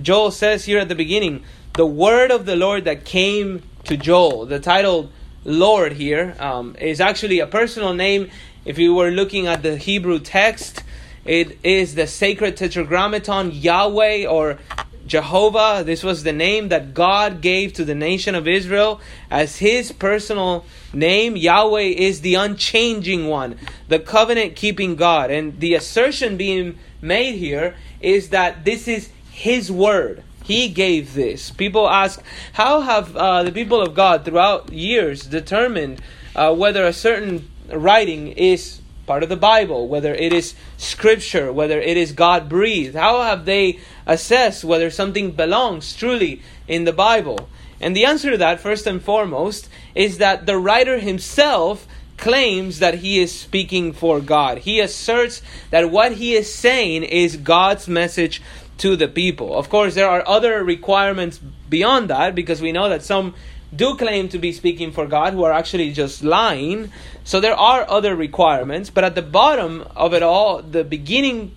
Joel 0.00 0.30
says 0.30 0.64
here 0.64 0.78
at 0.78 0.88
the 0.88 0.94
beginning, 0.94 1.44
the 1.74 1.86
word 1.86 2.30
of 2.30 2.46
the 2.46 2.56
Lord 2.56 2.84
that 2.84 3.04
came 3.04 3.62
to 3.84 3.96
Joel. 3.96 4.46
The 4.46 4.60
title 4.60 5.10
Lord 5.44 5.94
here 5.94 6.36
um, 6.38 6.76
is 6.78 7.00
actually 7.00 7.40
a 7.40 7.46
personal 7.46 7.94
name 7.94 8.30
if 8.64 8.78
you 8.78 8.94
were 8.94 9.10
looking 9.10 9.46
at 9.46 9.62
the 9.62 9.76
Hebrew 9.76 10.18
text, 10.18 10.82
it 11.24 11.58
is 11.62 11.94
the 11.94 12.06
sacred 12.06 12.56
tetragrammaton 12.56 13.52
Yahweh, 13.52 14.26
or 14.26 14.58
Jehovah. 15.06 15.82
This 15.84 16.02
was 16.02 16.22
the 16.22 16.32
name 16.32 16.68
that 16.68 16.94
God 16.94 17.40
gave 17.40 17.72
to 17.74 17.84
the 17.84 17.94
nation 17.94 18.34
of 18.34 18.48
Israel 18.48 19.00
as 19.30 19.58
his 19.58 19.92
personal 19.92 20.64
name. 20.92 21.36
Yahweh 21.36 21.80
is 21.80 22.20
the 22.20 22.34
unchanging 22.36 23.26
one, 23.26 23.56
the 23.88 23.98
covenant 23.98 24.56
keeping 24.56 24.96
God. 24.96 25.30
And 25.30 25.58
the 25.60 25.74
assertion 25.74 26.36
being 26.36 26.78
made 27.00 27.36
here 27.36 27.74
is 28.00 28.30
that 28.30 28.64
this 28.64 28.88
is 28.88 29.10
his 29.30 29.70
word. 29.70 30.22
He 30.44 30.68
gave 30.68 31.14
this. 31.14 31.50
People 31.50 31.88
ask, 31.88 32.22
how 32.54 32.80
have 32.80 33.16
uh, 33.16 33.42
the 33.42 33.52
people 33.52 33.80
of 33.80 33.94
God 33.94 34.24
throughout 34.24 34.72
years 34.72 35.26
determined 35.26 36.00
uh, 36.34 36.54
whether 36.54 36.84
a 36.84 36.92
certain 36.92 37.48
writing 37.72 38.28
is 38.28 38.80
part 39.06 39.22
of 39.22 39.28
the 39.28 39.36
Bible, 39.36 39.88
whether 39.88 40.14
it 40.14 40.32
is 40.32 40.54
scripture, 40.76 41.52
whether 41.52 41.80
it 41.80 41.96
is 41.96 42.12
God 42.12 42.48
breathed? 42.48 42.94
How 42.94 43.22
have 43.22 43.44
they 43.44 43.80
assessed 44.06 44.64
whether 44.64 44.90
something 44.90 45.32
belongs 45.32 45.94
truly 45.94 46.42
in 46.68 46.84
the 46.84 46.92
Bible? 46.92 47.48
And 47.80 47.96
the 47.96 48.04
answer 48.04 48.30
to 48.30 48.36
that, 48.38 48.60
first 48.60 48.86
and 48.86 49.02
foremost, 49.02 49.68
is 49.94 50.18
that 50.18 50.46
the 50.46 50.56
writer 50.56 51.00
himself 51.00 51.86
claims 52.16 52.78
that 52.78 52.94
he 52.94 53.18
is 53.18 53.36
speaking 53.36 53.92
for 53.92 54.20
God. 54.20 54.58
He 54.58 54.78
asserts 54.78 55.42
that 55.70 55.90
what 55.90 56.12
he 56.12 56.34
is 56.34 56.54
saying 56.54 57.02
is 57.02 57.36
God's 57.36 57.88
message 57.88 58.40
to 58.78 58.94
the 58.94 59.08
people. 59.08 59.56
Of 59.56 59.68
course, 59.68 59.94
there 59.94 60.08
are 60.08 60.26
other 60.26 60.62
requirements 60.62 61.38
beyond 61.68 62.10
that 62.10 62.36
because 62.36 62.62
we 62.62 62.70
know 62.70 62.88
that 62.88 63.02
some 63.02 63.34
do 63.74 63.96
claim 63.96 64.28
to 64.28 64.38
be 64.38 64.52
speaking 64.52 64.92
for 64.92 65.06
God 65.06 65.32
who 65.32 65.44
are 65.44 65.52
actually 65.52 65.92
just 65.92 66.22
lying. 66.22 66.92
So 67.24 67.40
there 67.40 67.54
are 67.54 67.88
other 67.88 68.14
requirements, 68.14 68.90
but 68.90 69.04
at 69.04 69.14
the 69.14 69.22
bottom 69.22 69.86
of 69.96 70.12
it 70.12 70.22
all, 70.22 70.62
the 70.62 70.84
beginning 70.84 71.56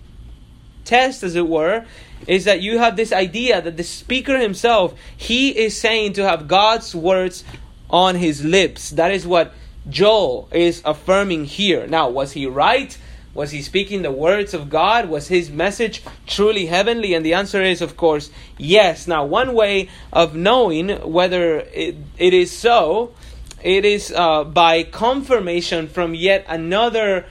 test, 0.85 1.23
as 1.23 1.35
it 1.35 1.47
were, 1.47 1.85
is 2.27 2.45
that 2.45 2.61
you 2.61 2.77
have 2.77 2.95
this 2.95 3.11
idea 3.11 3.61
that 3.61 3.77
the 3.77 3.83
speaker 3.83 4.39
himself, 4.39 4.93
he 5.15 5.49
is 5.49 5.79
saying 5.79 6.13
to 6.13 6.23
have 6.23 6.47
God's 6.47 6.95
words 6.95 7.43
on 7.89 8.15
his 8.15 8.43
lips. 8.43 8.91
That 8.91 9.11
is 9.11 9.27
what 9.27 9.53
Joel 9.89 10.47
is 10.51 10.81
affirming 10.85 11.45
here. 11.45 11.85
Now, 11.87 12.09
was 12.09 12.31
he 12.31 12.47
right? 12.47 12.97
Was 13.35 13.51
he 13.51 13.61
speaking 13.61 14.01
the 14.01 14.13
words 14.13 14.53
of 14.53 14.69
God? 14.69 15.09
Was 15.09 15.27
his 15.27 15.51
message 15.51 16.01
truly 16.25 16.67
heavenly? 16.67 17.13
And 17.13 17.25
the 17.25 17.33
answer 17.33 17.61
is, 17.61 17.81
of 17.81 17.97
course, 17.97 18.31
yes. 18.57 19.07
Now, 19.07 19.25
one 19.25 19.53
way 19.53 19.89
of 20.13 20.35
knowing 20.35 20.89
whether 21.01 21.57
it, 21.59 21.97
it 22.17 22.33
is 22.33 22.49
so, 22.49 23.13
it 23.61 23.83
is 23.83 24.13
uh, 24.15 24.45
by 24.45 24.83
confirmation 24.83 25.89
from 25.89 26.15
yet 26.15 26.45
another 26.47 27.25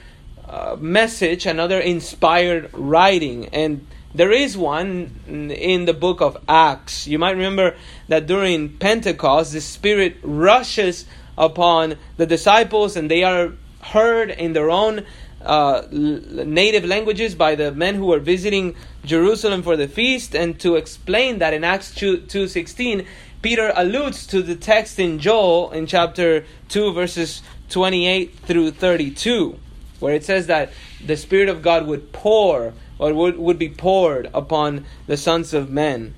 uh, 0.47 0.77
message, 0.79 1.47
another 1.47 1.81
inspired 1.81 2.69
writing. 2.75 3.47
And 3.47 3.87
there 4.15 4.31
is 4.31 4.59
one 4.59 5.21
in 5.27 5.87
the 5.87 5.95
book 5.95 6.21
of 6.21 6.37
Acts. 6.47 7.07
You 7.07 7.19
might 7.19 7.31
remember 7.31 7.77
that 8.09 8.27
during 8.27 8.77
Pentecost, 8.77 9.55
the 9.55 9.63
Spirit 9.63 10.19
rushes 10.23 11.07
upon 11.39 11.97
the 12.19 12.27
disciples 12.27 12.95
and 12.95 13.11
they 13.11 13.25
are 13.25 13.53
heard 13.81 14.31
in 14.31 14.53
their 14.53 14.71
own 14.71 15.07
uh, 15.45 15.87
native 15.91 16.85
languages 16.85 17.35
by 17.35 17.55
the 17.55 17.73
men 17.73 17.95
who 17.95 18.07
were 18.07 18.19
visiting 18.19 18.75
Jerusalem 19.05 19.63
for 19.63 19.77
the 19.77 19.89
feast. 19.89 20.35
And 20.35 20.59
to 20.61 20.77
explain 20.77 21.39
that 21.39 21.55
in 21.55 21.65
Acts 21.65 21.95
2, 21.95 22.19
2.16, 22.19 23.07
Peter 23.43 23.73
alludes 23.77 24.27
to 24.29 24.43
the 24.43 24.57
text 24.57 24.99
in 24.99 25.19
Joel 25.19 25.71
in 25.73 25.87
chapter 25.87 26.45
2 26.71 26.93
verses 26.93 27.43
28 27.69 28.39
through 28.39 28.71
32, 28.71 29.59
where 30.01 30.15
it 30.15 30.25
says 30.25 30.47
that 30.47 30.73
the 31.05 31.17
Spirit 31.17 31.49
of 31.49 31.61
God 31.61 31.87
would 31.87 32.13
pour 32.13 32.73
or 32.99 33.13
would, 33.13 33.37
would 33.37 33.59
be 33.59 33.69
poured 33.69 34.31
upon 34.33 34.87
the 35.07 35.17
sons 35.17 35.53
of 35.53 35.71
men. 35.71 36.15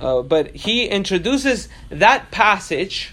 Uh, 0.00 0.22
but 0.22 0.54
he 0.54 0.86
introduces 0.86 1.68
that 1.88 2.30
passage 2.30 3.12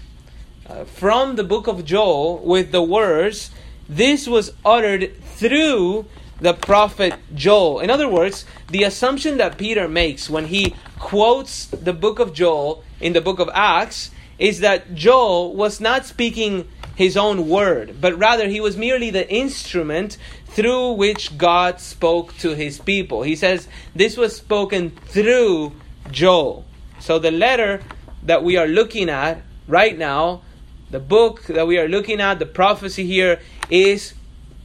uh, 0.68 0.84
from 0.84 1.36
the 1.36 1.44
book 1.44 1.66
of 1.66 1.84
Joel 1.84 2.38
with 2.38 2.72
the 2.72 2.82
words, 2.82 3.50
This 3.88 4.28
was 4.28 4.52
uttered 4.64 5.14
through 5.38 6.04
the 6.40 6.54
prophet 6.54 7.14
Joel. 7.34 7.80
In 7.80 7.90
other 7.90 8.08
words, 8.08 8.44
the 8.70 8.82
assumption 8.82 9.38
that 9.38 9.58
Peter 9.58 9.88
makes 9.88 10.28
when 10.28 10.46
he 10.46 10.74
quotes 10.98 11.66
the 11.66 11.92
book 11.92 12.18
of 12.18 12.32
Joel 12.32 12.82
in 13.00 13.12
the 13.12 13.20
book 13.20 13.38
of 13.38 13.48
Acts 13.54 14.10
is 14.38 14.60
that 14.60 14.94
Joel 14.94 15.54
was 15.54 15.80
not 15.80 16.06
speaking 16.06 16.68
his 16.94 17.16
own 17.16 17.48
word, 17.48 18.00
but 18.00 18.18
rather 18.18 18.48
he 18.48 18.60
was 18.60 18.76
merely 18.76 19.10
the 19.10 19.28
instrument 19.32 20.16
through 20.46 20.92
which 20.92 21.38
God 21.38 21.80
spoke 21.80 22.36
to 22.38 22.54
his 22.54 22.80
people. 22.80 23.22
He 23.22 23.36
says 23.36 23.68
this 23.94 24.16
was 24.16 24.34
spoken 24.34 24.90
through 24.90 25.72
Joel. 26.10 26.64
So 26.98 27.18
the 27.18 27.30
letter 27.30 27.82
that 28.24 28.42
we 28.42 28.56
are 28.56 28.66
looking 28.66 29.08
at 29.08 29.42
right 29.68 29.96
now, 29.96 30.42
the 30.90 30.98
book 30.98 31.44
that 31.44 31.66
we 31.66 31.78
are 31.78 31.88
looking 31.88 32.20
at, 32.20 32.38
the 32.38 32.46
prophecy 32.46 33.06
here 33.06 33.40
is 33.70 34.14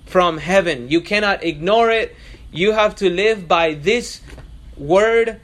from 0.05 0.37
heaven. 0.37 0.89
You 0.89 1.01
cannot 1.01 1.43
ignore 1.43 1.89
it. 1.89 2.15
You 2.51 2.73
have 2.73 2.95
to 2.97 3.09
live 3.09 3.47
by 3.47 3.73
this 3.73 4.21
word 4.77 5.39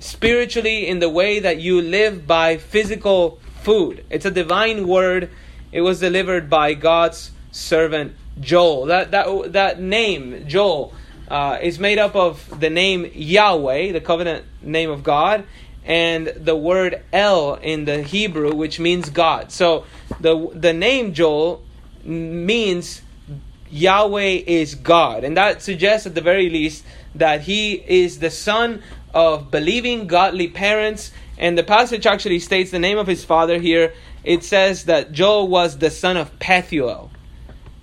spiritually 0.00 0.86
in 0.86 0.98
the 0.98 1.08
way 1.08 1.40
that 1.40 1.58
you 1.60 1.82
live 1.82 2.26
by 2.26 2.56
physical 2.56 3.38
food. 3.62 4.04
It's 4.10 4.24
a 4.24 4.30
divine 4.30 4.86
word. 4.86 5.30
It 5.72 5.82
was 5.82 6.00
delivered 6.00 6.48
by 6.48 6.74
God's 6.74 7.32
servant 7.50 8.14
Joel. 8.40 8.86
That 8.86 9.10
that 9.10 9.52
that 9.52 9.80
name 9.80 10.46
Joel 10.46 10.94
uh, 11.28 11.58
is 11.60 11.78
made 11.78 11.98
up 11.98 12.16
of 12.16 12.60
the 12.60 12.70
name 12.70 13.10
Yahweh, 13.12 13.92
the 13.92 14.00
covenant 14.00 14.44
name 14.62 14.90
of 14.90 15.02
God, 15.02 15.44
and 15.84 16.28
the 16.28 16.56
word 16.56 17.02
El 17.12 17.54
in 17.56 17.84
the 17.84 18.02
Hebrew, 18.02 18.54
which 18.54 18.80
means 18.80 19.10
God. 19.10 19.52
So 19.52 19.84
the 20.20 20.50
the 20.54 20.72
name 20.72 21.12
Joel 21.12 21.62
means 22.04 23.02
Yahweh 23.70 24.42
is 24.46 24.74
God. 24.74 25.24
And 25.24 25.36
that 25.36 25.62
suggests, 25.62 26.06
at 26.06 26.14
the 26.14 26.20
very 26.20 26.50
least, 26.50 26.84
that 27.14 27.42
he 27.42 27.74
is 27.74 28.18
the 28.18 28.30
son 28.30 28.82
of 29.14 29.50
believing 29.50 30.06
godly 30.06 30.48
parents. 30.48 31.12
And 31.38 31.56
the 31.56 31.62
passage 31.62 32.06
actually 32.06 32.40
states 32.40 32.70
the 32.70 32.78
name 32.78 32.98
of 32.98 33.06
his 33.06 33.24
father 33.24 33.58
here. 33.58 33.92
It 34.24 34.44
says 34.44 34.84
that 34.84 35.12
Joel 35.12 35.48
was 35.48 35.78
the 35.78 35.90
son 35.90 36.16
of 36.16 36.38
Pethuel. 36.38 37.10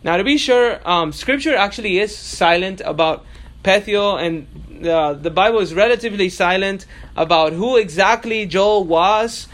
Now, 0.04 0.18
to 0.18 0.24
be 0.24 0.38
sure, 0.38 0.80
um, 0.88 1.12
scripture 1.12 1.56
actually 1.56 1.98
is 1.98 2.15
silent 2.15 2.82
about 2.86 3.25
Pethuel, 3.63 4.22
and 4.22 4.88
uh, 4.88 5.13
the 5.13 5.32
Bible 5.32 5.60
is 5.60 5.74
relatively 5.74 6.30
silent 6.30 6.86
about 7.15 7.54
who 7.54 7.77
exactly 7.77 8.46
Joel 8.46 8.84
was 8.84 9.48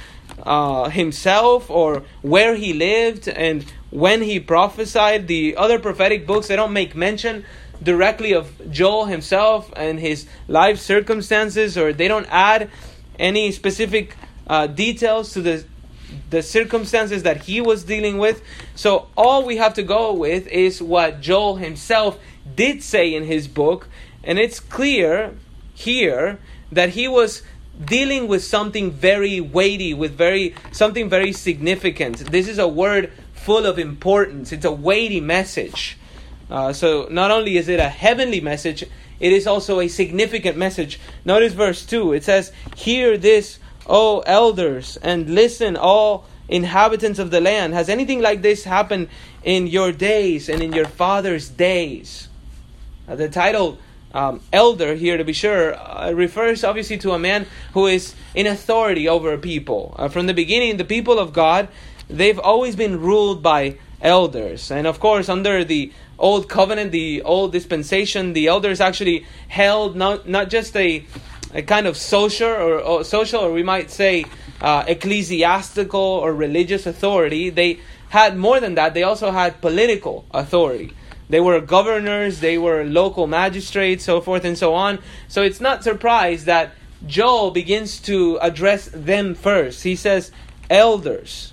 uh, 0.44 0.90
himself 0.90 1.70
or 1.70 2.04
where 2.22 2.56
he 2.56 2.74
lived 2.74 3.30
and 3.30 3.66
when 3.92 4.24
he 4.24 4.40
prophesied. 4.40 5.28
The 5.28 5.56
other 5.56 5.78
prophetic 5.78 6.26
books, 6.26 6.48
they 6.48 6.56
don't 6.56 6.74
make 6.74 6.96
mention 6.96 7.46
directly 7.84 8.34
of 8.34 8.72
Joel 8.72 9.06
himself 9.06 9.72
and 9.76 10.00
his 10.00 10.28
life 10.48 10.80
circumstances, 10.80 11.78
or 11.78 11.94
they 11.94 12.08
don't 12.08 12.28
add 12.30 12.70
any 13.20 13.52
specific 13.52 14.16
uh, 14.48 14.68
details 14.68 15.34
to 15.34 15.42
the 15.42 15.66
the 16.30 16.42
circumstances 16.42 17.24
that 17.24 17.44
he 17.44 17.62
was 17.62 17.86
dealing 17.86 18.18
with. 18.18 18.42
So 18.76 19.08
all 19.16 19.46
we 19.46 19.58
have 19.58 19.74
to 19.76 19.84
go 19.84 20.14
with 20.14 20.48
is 20.48 20.82
what 20.82 21.22
Joel 21.22 21.56
himself 21.56 22.20
did 22.56 22.84
say 22.84 23.14
in 23.14 23.24
his 23.24 23.48
book, 23.48 23.88
and 24.24 24.38
it's 24.40 24.60
clear 24.60 25.36
here 25.74 26.40
that 26.72 26.90
he 26.90 27.08
was 27.08 27.44
dealing 27.84 28.28
with 28.28 28.44
something 28.44 28.92
very 28.92 29.40
weighty, 29.40 29.94
with 29.94 30.12
very 30.18 30.54
something 30.72 31.10
very 31.10 31.32
significant. 31.34 32.18
This 32.32 32.48
is 32.48 32.60
a 32.60 32.68
word 32.68 33.12
full 33.42 33.66
of 33.66 33.80
importance. 33.80 34.52
It's 34.52 34.66
a 34.66 34.72
weighty 34.72 35.20
message. 35.20 35.98
Uh, 36.50 36.74
so 36.74 37.08
not 37.10 37.32
only 37.32 37.58
is 37.58 37.68
it 37.68 37.80
a 37.80 37.90
heavenly 37.90 38.42
message, 38.42 38.84
it 39.20 39.34
is 39.34 39.48
also 39.48 39.80
a 39.80 39.88
significant 39.88 40.58
message. 40.58 41.00
Notice 41.26 41.54
verse 41.54 41.86
2. 41.86 42.14
It 42.14 42.24
says, 42.24 42.52
Hear 42.76 43.18
this, 43.18 43.60
O 43.88 44.20
elders, 44.22 44.98
and 44.98 45.34
listen, 45.34 45.76
all 45.76 46.26
inhabitants 46.50 47.20
of 47.20 47.32
the 47.32 47.42
land. 47.42 47.74
Has 47.74 47.90
anything 47.90 48.22
like 48.22 48.42
this 48.42 48.64
happened 48.64 49.08
in 49.44 49.68
your 49.68 49.92
days 49.92 50.50
and 50.50 50.62
in 50.62 50.74
your 50.74 50.88
father's 50.88 51.50
days? 51.50 52.28
Uh, 53.08 53.16
the 53.16 53.30
title 53.30 53.80
um, 54.14 54.42
elder 54.52 54.96
here, 54.96 55.18
to 55.18 55.24
be 55.24 55.34
sure, 55.34 55.76
uh, 55.76 56.12
refers 56.12 56.64
obviously 56.64 56.98
to 56.98 57.12
a 57.12 57.20
man 57.20 57.48
who 57.74 57.88
is 57.88 58.14
in 58.36 58.46
authority 58.46 59.08
over 59.08 59.38
people. 59.38 59.96
Uh, 59.98 60.10
from 60.10 60.28
the 60.28 60.34
beginning, 60.34 60.78
the 60.78 60.86
people 60.86 61.18
of 61.18 61.32
God 61.32 61.70
they've 62.12 62.40
always 62.40 62.76
been 62.76 63.00
ruled 63.00 63.42
by 63.42 63.78
elders. 64.02 64.72
And 64.72 64.88
of 64.88 65.00
course, 65.00 65.30
under 65.30 65.64
the 65.64 65.92
old 66.20 66.50
covenant, 66.50 66.92
the 66.92 67.22
old 67.24 67.52
dispensation, 67.52 68.34
the 68.34 68.48
elders 68.48 68.82
actually 68.82 69.26
held 69.48 69.96
not, 69.96 70.28
not 70.28 70.50
just 70.50 70.76
a, 70.76 71.06
a 71.54 71.62
kind 71.62 71.88
of 71.88 71.98
social 71.98 72.50
or, 72.50 72.80
or 72.80 73.04
social, 73.04 73.42
or 73.42 73.52
we 73.52 73.64
might 73.64 73.90
say 73.92 74.26
uh, 74.62 74.84
ecclesiastical 74.88 76.00
or 76.00 76.34
religious 76.34 76.86
authority. 76.86 77.50
They 77.50 77.80
had 78.10 78.38
more 78.38 78.60
than 78.60 78.76
that, 78.76 78.94
they 78.94 79.04
also 79.04 79.32
had 79.32 79.62
political 79.62 80.26
authority. 80.32 80.94
They 81.30 81.40
were 81.40 81.62
governors, 81.62 82.42
they 82.42 82.58
were 82.58 82.84
local 82.84 83.26
magistrates, 83.26 84.04
so 84.04 84.20
forth 84.20 84.44
and 84.44 84.58
so 84.58 84.74
on. 84.74 85.00
So 85.30 85.42
it's 85.44 85.62
not 85.62 85.82
surprised 85.82 86.46
that 86.46 86.74
Joel 87.08 87.52
begins 87.52 88.02
to 88.02 88.38
address 88.42 88.90
them 88.94 89.34
first. 89.34 89.84
He 89.84 89.96
says, 89.96 90.32
elders. 90.70 91.51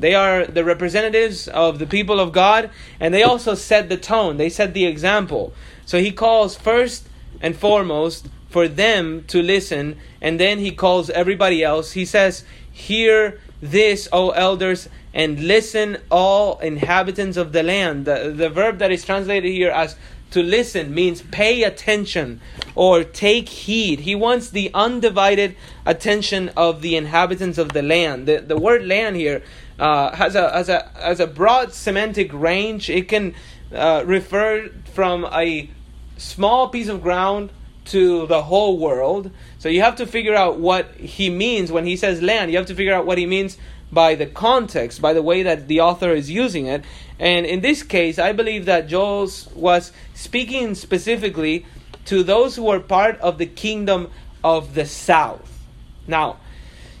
They 0.00 0.14
are 0.14 0.46
the 0.46 0.64
representatives 0.64 1.48
of 1.48 1.78
the 1.78 1.86
people 1.86 2.20
of 2.20 2.32
God, 2.32 2.70
and 2.98 3.12
they 3.14 3.22
also 3.22 3.54
set 3.54 3.88
the 3.88 3.96
tone, 3.96 4.36
they 4.36 4.48
set 4.48 4.74
the 4.74 4.86
example. 4.86 5.52
So 5.86 6.00
he 6.00 6.12
calls 6.12 6.56
first 6.56 7.08
and 7.40 7.56
foremost 7.56 8.28
for 8.48 8.66
them 8.68 9.24
to 9.28 9.42
listen, 9.42 9.96
and 10.20 10.38
then 10.38 10.58
he 10.58 10.72
calls 10.72 11.10
everybody 11.10 11.62
else. 11.62 11.92
He 11.92 12.04
says, 12.04 12.44
Hear 12.70 13.40
this, 13.60 14.08
O 14.12 14.30
elders, 14.30 14.88
and 15.12 15.40
listen, 15.40 15.98
all 16.10 16.58
inhabitants 16.58 17.36
of 17.36 17.52
the 17.52 17.62
land. 17.62 18.04
The, 18.06 18.32
the 18.34 18.48
verb 18.48 18.78
that 18.78 18.90
is 18.92 19.04
translated 19.04 19.52
here 19.52 19.70
as 19.70 19.96
to 20.30 20.42
listen 20.42 20.94
means 20.94 21.22
pay 21.22 21.64
attention 21.64 22.40
or 22.74 23.02
take 23.02 23.48
heed. 23.48 24.00
He 24.00 24.14
wants 24.14 24.50
the 24.50 24.70
undivided 24.72 25.56
attention 25.84 26.50
of 26.50 26.82
the 26.82 26.96
inhabitants 26.96 27.58
of 27.58 27.72
the 27.72 27.82
land. 27.82 28.26
The, 28.26 28.38
the 28.38 28.56
word 28.56 28.86
land 28.86 29.16
here 29.16 29.42
uh, 29.80 30.14
has, 30.14 30.34
a, 30.34 30.50
has, 30.52 30.68
a, 30.68 30.88
has 30.94 31.20
a 31.20 31.26
broad 31.26 31.72
semantic 31.72 32.32
range. 32.32 32.90
It 32.90 33.08
can 33.08 33.34
uh, 33.74 34.04
refer 34.06 34.68
from 34.92 35.24
a 35.24 35.70
small 36.18 36.68
piece 36.68 36.88
of 36.88 37.02
ground 37.02 37.50
to 37.86 38.26
the 38.26 38.42
whole 38.42 38.78
world. 38.78 39.30
So 39.58 39.70
you 39.70 39.80
have 39.80 39.96
to 39.96 40.06
figure 40.06 40.34
out 40.34 40.60
what 40.60 40.94
he 40.94 41.30
means 41.30 41.72
when 41.72 41.86
he 41.86 41.96
says 41.96 42.20
land. 42.20 42.50
You 42.50 42.58
have 42.58 42.66
to 42.66 42.74
figure 42.74 42.94
out 42.94 43.06
what 43.06 43.16
he 43.16 43.24
means 43.24 43.56
by 43.90 44.14
the 44.14 44.26
context, 44.26 45.00
by 45.00 45.14
the 45.14 45.22
way 45.22 45.42
that 45.42 45.66
the 45.66 45.80
author 45.80 46.10
is 46.10 46.30
using 46.30 46.66
it. 46.66 46.84
And 47.18 47.46
in 47.46 47.60
this 47.60 47.82
case, 47.82 48.18
I 48.18 48.32
believe 48.32 48.66
that 48.66 48.86
Joel 48.86 49.30
was 49.54 49.92
speaking 50.14 50.74
specifically 50.74 51.64
to 52.04 52.22
those 52.22 52.54
who 52.54 52.64
were 52.64 52.80
part 52.80 53.18
of 53.20 53.38
the 53.38 53.46
kingdom 53.46 54.10
of 54.44 54.74
the 54.74 54.84
south. 54.84 55.64
Now, 56.06 56.36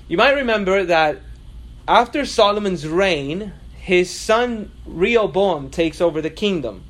you 0.08 0.16
might 0.16 0.32
remember 0.32 0.84
that 0.84 1.20
after 1.86 2.24
Solomon's 2.24 2.86
reign, 2.86 3.52
his 3.74 4.10
son 4.10 4.70
Rehoboam 4.86 5.70
takes 5.70 6.00
over 6.00 6.20
the 6.20 6.30
kingdom. 6.30 6.84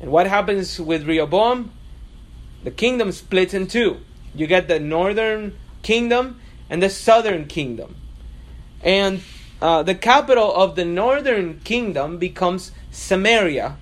And 0.00 0.10
what 0.10 0.26
happens 0.26 0.80
with 0.80 1.06
Rehoboam? 1.06 1.72
The 2.64 2.70
kingdom 2.70 3.12
splits 3.12 3.54
in 3.54 3.66
two. 3.66 3.98
You 4.34 4.46
get 4.46 4.68
the 4.68 4.80
northern 4.80 5.56
kingdom 5.82 6.40
and 6.68 6.82
the 6.82 6.90
southern 6.90 7.46
kingdom. 7.46 7.96
And 8.82 9.22
uh, 9.60 9.82
the 9.82 9.94
capital 9.94 10.54
of 10.54 10.76
the 10.76 10.84
northern 10.84 11.60
kingdom 11.60 12.18
becomes 12.18 12.72
Samaria, 12.90 13.76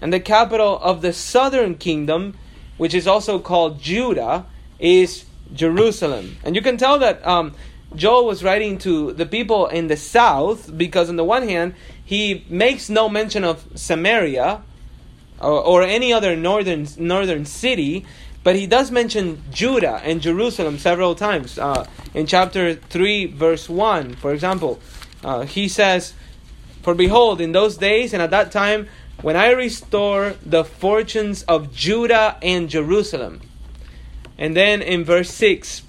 and 0.00 0.12
the 0.12 0.20
capital 0.20 0.78
of 0.78 1.02
the 1.02 1.12
southern 1.12 1.74
kingdom, 1.74 2.36
which 2.76 2.94
is 2.94 3.06
also 3.06 3.38
called 3.38 3.80
Judah, 3.80 4.46
is 4.78 5.24
Jerusalem. 5.52 6.36
And 6.44 6.54
you 6.54 6.62
can 6.62 6.76
tell 6.76 6.98
that 7.00 7.26
um, 7.26 7.54
Joel 7.94 8.26
was 8.26 8.44
writing 8.44 8.78
to 8.78 9.12
the 9.12 9.26
people 9.26 9.66
in 9.66 9.88
the 9.88 9.96
south 9.96 10.76
because, 10.76 11.08
on 11.08 11.16
the 11.16 11.24
one 11.24 11.48
hand, 11.48 11.74
he 12.04 12.44
makes 12.48 12.88
no 12.88 13.08
mention 13.08 13.44
of 13.44 13.66
Samaria 13.74 14.62
or, 15.40 15.64
or 15.64 15.82
any 15.82 16.12
other 16.12 16.36
northern 16.36 16.86
northern 16.98 17.44
city, 17.44 18.04
but 18.44 18.56
he 18.56 18.66
does 18.66 18.90
mention 18.90 19.42
Judah 19.50 20.00
and 20.04 20.20
Jerusalem 20.20 20.78
several 20.78 21.14
times. 21.14 21.58
Uh, 21.58 21.86
in 22.14 22.26
chapter 22.26 22.74
3, 22.74 23.26
verse 23.26 23.68
1, 23.68 24.14
for 24.14 24.32
example, 24.32 24.80
uh, 25.24 25.42
he 25.42 25.68
says, 25.68 26.14
For 26.82 26.94
behold, 26.94 27.40
in 27.40 27.52
those 27.52 27.76
days 27.76 28.12
and 28.12 28.22
at 28.22 28.30
that 28.30 28.52
time, 28.52 28.88
when 29.22 29.36
I 29.36 29.50
restore 29.50 30.34
the 30.44 30.64
fortunes 30.64 31.42
of 31.44 31.74
Judah 31.74 32.36
and 32.40 32.68
Jerusalem. 32.68 33.40
And 34.38 34.54
then 34.54 34.80
in 34.80 35.04
verse 35.04 35.30
6, 35.30 35.82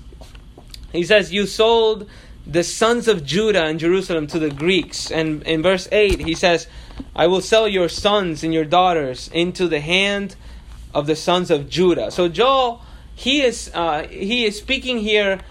he 0.92 1.04
says, 1.04 1.32
You 1.32 1.46
sold 1.46 2.10
the 2.46 2.64
sons 2.64 3.08
of 3.08 3.24
Judah 3.26 3.66
and 3.66 3.80
Jerusalem 3.80 4.28
to 4.28 4.40
the 4.40 4.50
Greeks. 4.50 5.12
And 5.12 5.44
in 5.44 5.62
verse 5.62 5.88
8, 5.92 6.20
he 6.20 6.34
says, 6.34 6.68
I 7.16 7.28
will 7.28 7.42
sell 7.42 7.68
your 7.68 7.90
sons 7.90 8.44
and 8.44 8.54
your 8.54 8.66
daughters 8.66 9.30
into 9.34 9.68
the 9.68 9.80
hand 9.80 10.36
of 10.94 11.08
the 11.08 11.16
sons 11.16 11.52
of 11.52 11.70
Judah. 11.70 12.12
So 12.12 12.28
Joel, 12.28 12.82
he 13.14 13.42
is 13.42 13.70
uh, 13.74 14.08
he 14.08 14.46
is 14.46 14.58
speaking 14.58 15.00
here 15.00 15.42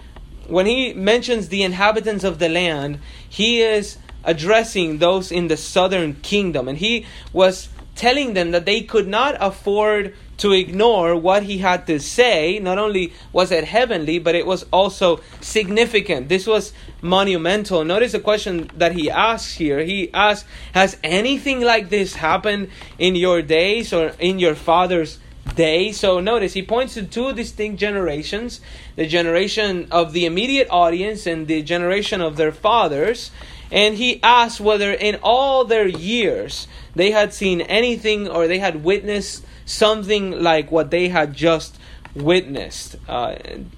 when 0.47 0.65
he 0.65 0.93
mentions 0.93 1.49
the 1.49 1.63
inhabitants 1.63 2.23
of 2.23 2.39
the 2.39 2.49
land. 2.49 2.99
He 3.27 3.61
is 3.61 3.97
addressing 4.23 4.97
those 4.97 5.31
in 5.31 5.47
the 5.47 5.57
southern 5.57 6.15
kingdom, 6.15 6.67
and 6.67 6.77
he 6.77 7.05
was 7.31 7.69
telling 7.99 8.33
them 8.33 8.51
that 8.51 8.65
they 8.65 8.79
could 8.81 9.09
not 9.09 9.35
afford 9.41 10.15
to 10.37 10.53
ignore 10.53 11.17
what 11.17 11.43
he 11.43 11.57
had 11.57 11.85
to 11.85 11.99
say. 11.99 12.57
Not 12.57 12.77
only 12.79 13.11
was 13.33 13.51
it 13.51 13.65
heavenly, 13.65 14.19
but 14.19 14.35
it 14.35 14.45
was 14.45 14.63
also 14.71 15.19
significant. 15.41 16.29
This 16.29 16.47
was 16.47 16.71
monumental. 17.01 17.83
Notice 17.83 18.13
the 18.13 18.21
question 18.21 18.71
that 18.73 18.93
he 18.93 19.11
asks 19.11 19.55
here. 19.55 19.83
He 19.83 20.13
asks, 20.13 20.47
Has 20.73 20.95
anything 21.03 21.59
like 21.59 21.89
this 21.89 22.15
happened 22.15 22.69
in 22.97 23.17
your 23.17 23.41
days 23.41 23.91
or 23.91 24.13
in 24.17 24.39
your 24.39 24.55
father's 24.55 25.19
day. 25.55 25.91
So 25.91 26.21
notice 26.21 26.53
he 26.53 26.63
points 26.63 26.93
to 26.93 27.03
two 27.03 27.33
distinct 27.33 27.81
generations 27.81 28.61
the 28.95 29.07
generation 29.07 29.89
of 29.91 30.13
the 30.13 30.25
immediate 30.25 30.69
audience 30.71 31.27
and 31.27 31.47
the 31.47 31.61
generation 31.63 32.21
of 32.21 32.37
their 32.37 32.53
fathers. 32.53 33.31
And 33.71 33.95
he 33.95 34.23
asks 34.23 34.61
whether 34.61 34.93
in 34.93 35.19
all 35.21 35.65
their 35.65 35.87
years 35.87 36.67
they 36.99 37.11
had 37.11 37.33
seen 37.33 37.61
anything 37.61 38.27
or 38.27 38.47
they 38.47 38.59
had 38.59 38.83
witnessed 38.83 39.45
something 39.65 40.31
like 40.31 40.69
what 40.69 40.91
they 40.91 41.07
had 41.07 41.33
just 41.33 41.79
witnessed. 42.13 42.97
Uh, 43.07 43.35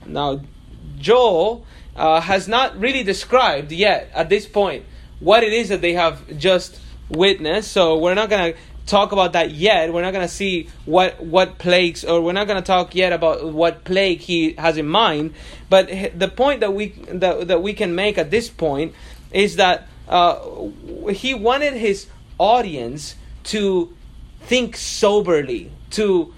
now, 0.08 0.42
Joel 0.98 1.64
uh, 1.96 2.20
has 2.22 2.48
not 2.48 2.80
really 2.80 3.04
described 3.04 3.72
yet 3.72 4.10
at 4.16 4.30
this 4.30 4.48
point 4.48 4.86
what 5.20 5.44
it 5.44 5.54
is 5.54 5.70
that 5.70 5.82
they 5.82 5.94
have 5.94 6.38
just 6.38 6.80
witnessed. 7.10 7.72
So 7.72 8.00
we're 8.00 8.16
not 8.16 8.30
going 8.30 8.54
to 8.54 8.60
talk 8.88 9.12
about 9.12 9.34
that 9.34 9.52
yet. 9.52 9.94
We're 9.94 10.02
not 10.02 10.14
going 10.14 10.28
to 10.28 10.34
see 10.34 10.70
what 10.86 11.24
what 11.24 11.60
plagues, 11.60 12.04
or 12.04 12.22
we're 12.22 12.34
not 12.34 12.48
going 12.48 12.62
to 12.62 12.66
talk 12.66 12.96
yet 12.96 13.14
about 13.14 13.54
what 13.54 13.84
plague 13.84 14.20
he 14.20 14.54
has 14.54 14.78
in 14.78 14.88
mind. 14.88 15.36
But 15.70 15.90
the 16.18 16.28
point 16.28 16.62
that 16.62 16.74
we 16.74 16.88
that, 17.10 17.50
that 17.50 17.62
we 17.62 17.74
can 17.74 17.94
make 17.94 18.18
at 18.18 18.32
this 18.32 18.50
point 18.50 18.96
is 19.32 19.58
that 19.58 19.88
uh, 20.08 20.40
he 21.12 21.34
wanted 21.34 21.74
his 21.74 22.08
audience 22.42 23.16
to 23.44 23.96
think 24.42 24.76
soberly, 24.76 25.72
to 25.92 26.34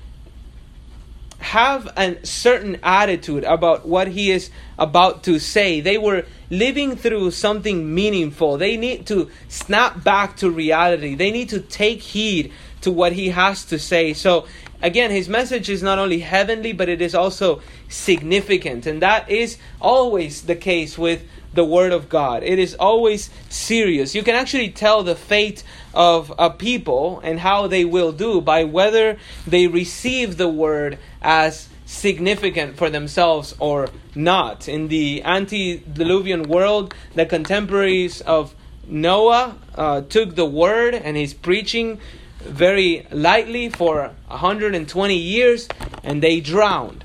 have 1.40 1.88
a 1.98 2.26
certain 2.26 2.78
attitude 2.84 3.44
about 3.46 3.88
what 3.88 4.10
he 4.10 4.30
is 4.32 4.50
about 4.78 5.24
to 5.24 5.40
say. 5.40 5.80
They 5.80 5.98
were 5.98 6.26
living 6.50 6.96
through 6.98 7.32
something 7.32 7.94
meaningful. 7.94 8.58
They 8.58 8.76
need 8.76 9.08
to 9.08 9.30
snap 9.48 10.04
back 10.04 10.38
to 10.38 10.50
reality. 10.50 11.16
They 11.16 11.32
need 11.32 11.50
to 11.50 11.60
take 11.60 12.02
heed 12.02 12.52
to 12.82 12.92
what 12.92 13.14
he 13.14 13.30
has 13.30 13.64
to 13.66 13.80
say. 13.80 14.14
So, 14.14 14.46
again, 14.82 15.10
his 15.12 15.30
message 15.30 15.70
is 15.70 15.82
not 15.82 16.00
only 16.00 16.20
heavenly, 16.20 16.74
but 16.74 16.90
it 16.90 17.02
is 17.02 17.16
also 17.16 17.62
significant. 17.88 18.86
And 18.86 19.02
that 19.02 19.30
is 19.30 19.58
always 19.80 20.44
the 20.44 20.56
case 20.56 20.98
with 20.98 21.24
the 21.54 21.64
Word 21.64 21.92
of 21.92 22.10
God. 22.10 22.44
It 22.44 22.60
is 22.60 22.76
always 22.76 23.30
serious. 23.50 24.16
You 24.16 24.24
can 24.24 24.36
actually 24.36 24.70
tell 24.70 25.04
the 25.04 25.16
fate 25.16 25.64
of 25.94 26.34
a 26.38 26.50
people 26.50 27.20
and 27.24 27.40
how 27.40 27.68
they 27.68 27.86
will 27.86 28.12
do 28.12 28.42
by 28.42 28.64
whether 28.64 29.18
they 29.46 29.68
receive 29.68 30.38
the 30.38 30.50
Word 30.50 30.98
as 31.22 31.70
significant 31.86 32.78
for 32.78 32.90
themselves 32.90 33.56
or 33.60 33.90
not. 34.16 34.68
In 34.68 34.88
the 34.88 35.24
antediluvian 35.24 36.44
world, 36.44 36.94
the 37.14 37.26
contemporaries 37.26 38.22
of 38.22 38.56
Noah 38.88 39.58
uh, 39.76 40.02
took 40.02 40.36
the 40.36 40.46
Word 40.46 40.96
and 40.96 41.16
his 41.16 41.34
preaching 41.34 42.00
very 42.40 43.08
lightly 43.12 43.70
for 43.70 44.12
120 44.28 45.16
years 45.16 45.68
and 46.04 46.22
they 46.22 46.42
drowned. 46.42 47.03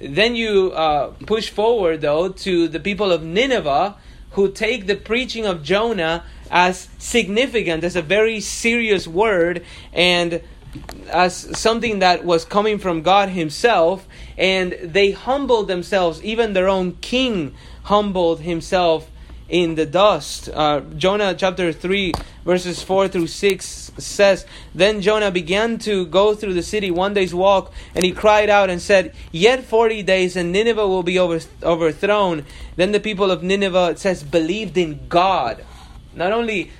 Then 0.00 0.36
you 0.36 0.72
uh, 0.72 1.10
push 1.26 1.50
forward, 1.50 2.00
though, 2.00 2.28
to 2.28 2.68
the 2.68 2.80
people 2.80 3.12
of 3.12 3.22
Nineveh 3.22 3.96
who 4.32 4.50
take 4.52 4.86
the 4.86 4.94
preaching 4.94 5.46
of 5.46 5.62
Jonah 5.62 6.24
as 6.50 6.88
significant, 6.98 7.82
as 7.84 7.96
a 7.96 8.02
very 8.02 8.40
serious 8.40 9.08
word, 9.08 9.64
and 9.92 10.40
as 11.10 11.34
something 11.58 11.98
that 12.00 12.24
was 12.24 12.44
coming 12.44 12.78
from 12.78 13.02
God 13.02 13.30
Himself, 13.30 14.06
and 14.36 14.72
they 14.82 15.10
humbled 15.10 15.66
themselves. 15.68 16.22
Even 16.22 16.52
their 16.52 16.68
own 16.68 16.92
king 17.00 17.54
humbled 17.88 18.40
himself 18.40 19.10
in 19.48 19.74
the 19.74 19.86
dust. 19.86 20.48
Uh, 20.52 20.80
Jonah 20.96 21.34
chapter 21.34 21.72
3, 21.72 22.12
verses 22.44 22.82
4 22.82 23.08
through 23.08 23.26
6 23.26 23.92
says, 23.98 24.46
Then 24.74 25.00
Jonah 25.00 25.30
began 25.30 25.78
to 25.80 26.06
go 26.06 26.34
through 26.34 26.54
the 26.54 26.62
city 26.62 26.90
one 26.90 27.14
day's 27.14 27.34
walk, 27.34 27.72
and 27.94 28.04
he 28.04 28.12
cried 28.12 28.50
out 28.50 28.70
and 28.70 28.80
said, 28.80 29.14
Yet 29.32 29.64
40 29.64 30.02
days, 30.02 30.36
and 30.36 30.52
Nineveh 30.52 30.86
will 30.86 31.02
be 31.02 31.18
over, 31.18 31.40
overthrown. 31.62 32.44
Then 32.76 32.92
the 32.92 33.00
people 33.00 33.30
of 33.30 33.42
Nineveh, 33.42 33.90
it 33.90 33.98
says, 33.98 34.22
believed 34.22 34.76
in 34.76 35.08
God. 35.08 35.64
Not 36.14 36.32
only 36.32 36.70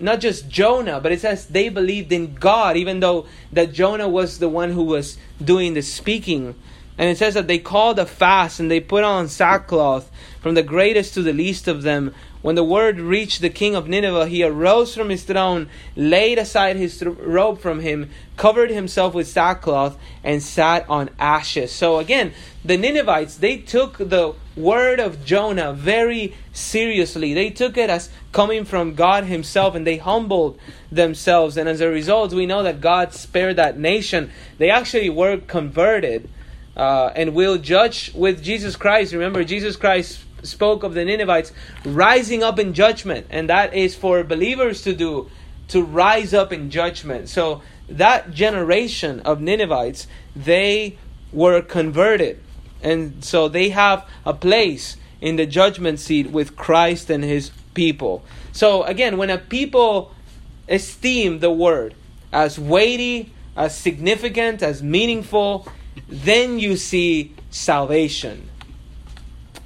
not 0.00 0.20
just 0.20 0.48
Jonah, 0.48 1.00
but 1.00 1.12
it 1.12 1.20
says 1.20 1.46
they 1.46 1.68
believed 1.68 2.12
in 2.12 2.34
God, 2.34 2.76
even 2.76 3.00
though 3.00 3.26
that 3.52 3.72
Jonah 3.72 4.08
was 4.08 4.38
the 4.38 4.48
one 4.48 4.70
who 4.70 4.82
was 4.82 5.18
doing 5.42 5.74
the 5.74 5.82
speaking. 5.82 6.54
And 6.96 7.10
it 7.10 7.18
says 7.18 7.34
that 7.34 7.48
they 7.48 7.58
called 7.58 7.98
a 7.98 8.06
fast 8.06 8.60
and 8.60 8.70
they 8.70 8.80
put 8.80 9.04
on 9.04 9.28
sackcloth 9.28 10.10
from 10.40 10.54
the 10.54 10.62
greatest 10.62 11.14
to 11.14 11.22
the 11.22 11.32
least 11.32 11.66
of 11.66 11.82
them. 11.82 12.14
When 12.40 12.54
the 12.54 12.62
word 12.62 13.00
reached 13.00 13.40
the 13.40 13.50
king 13.50 13.74
of 13.74 13.88
Nineveh, 13.88 14.28
he 14.28 14.44
arose 14.44 14.94
from 14.94 15.08
his 15.08 15.24
throne, 15.24 15.68
laid 15.96 16.38
aside 16.38 16.76
his 16.76 17.02
robe 17.02 17.58
from 17.58 17.80
him, 17.80 18.10
covered 18.36 18.70
himself 18.70 19.14
with 19.14 19.26
sackcloth, 19.26 19.98
and 20.22 20.42
sat 20.42 20.88
on 20.88 21.10
ashes. 21.18 21.72
So 21.72 21.98
again, 21.98 22.32
the 22.64 22.76
Ninevites, 22.76 23.36
they 23.38 23.56
took 23.56 23.96
the 23.98 24.34
word 24.56 25.00
of 25.00 25.24
Jonah 25.24 25.72
very 25.72 26.34
seriously. 26.52 27.34
They 27.34 27.50
took 27.50 27.76
it 27.76 27.90
as 27.90 28.10
coming 28.32 28.64
from 28.64 28.94
God 28.94 29.24
Himself 29.24 29.74
and 29.74 29.86
they 29.86 29.96
humbled 29.96 30.58
themselves. 30.90 31.56
And 31.56 31.68
as 31.68 31.80
a 31.80 31.88
result, 31.88 32.32
we 32.32 32.46
know 32.46 32.62
that 32.62 32.80
God 32.80 33.12
spared 33.14 33.56
that 33.56 33.78
nation. 33.78 34.30
They 34.58 34.70
actually 34.70 35.10
were 35.10 35.38
converted 35.38 36.28
uh, 36.76 37.10
and 37.14 37.34
will 37.34 37.58
judge 37.58 38.12
with 38.14 38.42
Jesus 38.42 38.76
Christ. 38.76 39.12
Remember, 39.12 39.44
Jesus 39.44 39.76
Christ 39.76 40.20
spoke 40.42 40.82
of 40.82 40.94
the 40.94 41.04
Ninevites 41.04 41.52
rising 41.84 42.42
up 42.42 42.58
in 42.58 42.74
judgment, 42.74 43.26
and 43.30 43.48
that 43.48 43.74
is 43.74 43.94
for 43.94 44.22
believers 44.24 44.82
to 44.82 44.94
do, 44.94 45.30
to 45.68 45.82
rise 45.82 46.34
up 46.34 46.52
in 46.52 46.70
judgment. 46.70 47.28
So 47.28 47.62
that 47.88 48.30
generation 48.30 49.20
of 49.20 49.40
Ninevites, 49.40 50.06
they 50.34 50.98
were 51.32 51.62
converted, 51.62 52.40
and 52.82 53.24
so 53.24 53.48
they 53.48 53.70
have 53.70 54.06
a 54.26 54.34
place 54.34 54.96
in 55.20 55.36
the 55.36 55.46
judgment 55.46 55.98
seat 55.98 56.30
with 56.30 56.54
Christ 56.56 57.08
and 57.08 57.24
his 57.24 57.50
people. 57.72 58.24
So 58.52 58.82
again, 58.84 59.16
when 59.16 59.30
a 59.30 59.38
people 59.38 60.12
esteem 60.68 61.40
the 61.40 61.50
word 61.50 61.94
as 62.32 62.58
weighty, 62.58 63.32
as 63.56 63.76
significant, 63.76 64.62
as 64.62 64.82
meaningful, 64.82 65.66
then 66.08 66.58
you 66.58 66.76
see 66.76 67.34
salvation. 67.50 68.48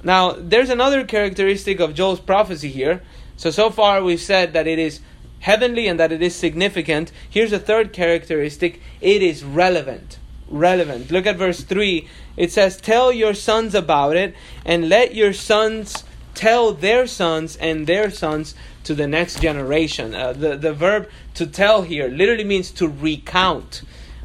Now, 0.03 0.31
there's 0.31 0.69
another 0.69 1.03
characteristic 1.03 1.79
of 1.79 1.93
Joel's 1.93 2.19
prophecy 2.19 2.69
here. 2.69 3.01
So, 3.37 3.51
so 3.51 3.69
far 3.69 4.03
we've 4.03 4.19
said 4.19 4.53
that 4.53 4.67
it 4.67 4.79
is 4.79 5.01
heavenly 5.39 5.87
and 5.87 5.99
that 5.99 6.11
it 6.11 6.21
is 6.21 6.35
significant. 6.35 7.11
Here's 7.29 7.53
a 7.53 7.59
third 7.59 7.93
characteristic 7.93 8.81
it 9.01 9.21
is 9.21 9.43
relevant. 9.43 10.19
Relevant. 10.47 11.11
Look 11.11 11.25
at 11.25 11.37
verse 11.37 11.61
3. 11.61 12.07
It 12.37 12.51
says, 12.51 12.77
Tell 12.77 13.11
your 13.11 13.33
sons 13.33 13.75
about 13.75 14.15
it, 14.15 14.35
and 14.65 14.89
let 14.89 15.13
your 15.13 15.33
sons 15.33 16.03
tell 16.33 16.73
their 16.73 17.05
sons 17.05 17.55
and 17.57 17.85
their 17.85 18.09
sons 18.09 18.55
to 18.85 18.95
the 18.95 19.07
next 19.07 19.41
generation. 19.41 20.15
Uh, 20.15 20.33
the, 20.33 20.55
the 20.55 20.73
verb 20.73 21.09
to 21.35 21.45
tell 21.45 21.83
here 21.83 22.07
literally 22.07 22.43
means 22.43 22.71
to 22.71 22.87
recount 22.87 23.83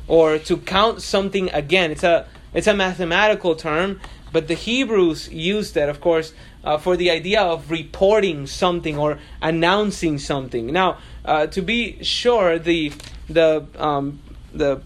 or 0.08 0.38
to 0.38 0.56
count 0.58 1.02
something 1.02 1.50
again. 1.50 1.90
It's 1.90 2.04
a, 2.04 2.26
it's 2.52 2.66
a 2.66 2.74
mathematical 2.74 3.56
term 3.56 4.00
but 4.34 4.48
the 4.48 4.54
Hebrews 4.54 5.28
used 5.32 5.76
that, 5.76 5.88
of 5.88 6.00
course, 6.00 6.34
uh, 6.64 6.76
for 6.76 6.96
the 6.96 7.08
idea 7.08 7.40
of 7.40 7.70
reporting 7.70 8.48
something 8.48 8.98
or 8.98 9.20
announcing 9.40 10.18
something. 10.18 10.66
Now, 10.72 10.98
uh, 11.24 11.46
to 11.46 11.62
be 11.62 12.02
sure, 12.02 12.58
the 12.58 12.92
the 13.28 13.64
um, 13.78 14.18
the 14.52 14.82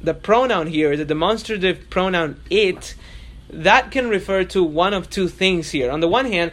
the 0.00 0.14
pronoun 0.14 0.68
here, 0.68 0.96
the 0.96 1.04
demonstrative 1.04 1.90
pronoun 1.90 2.40
it, 2.48 2.94
that 3.50 3.90
can 3.90 4.08
refer 4.08 4.44
to 4.44 4.64
one 4.64 4.94
of 4.94 5.10
two 5.10 5.28
things 5.28 5.70
here. 5.72 5.90
On 5.90 6.00
the 6.00 6.08
one 6.08 6.24
hand, 6.24 6.52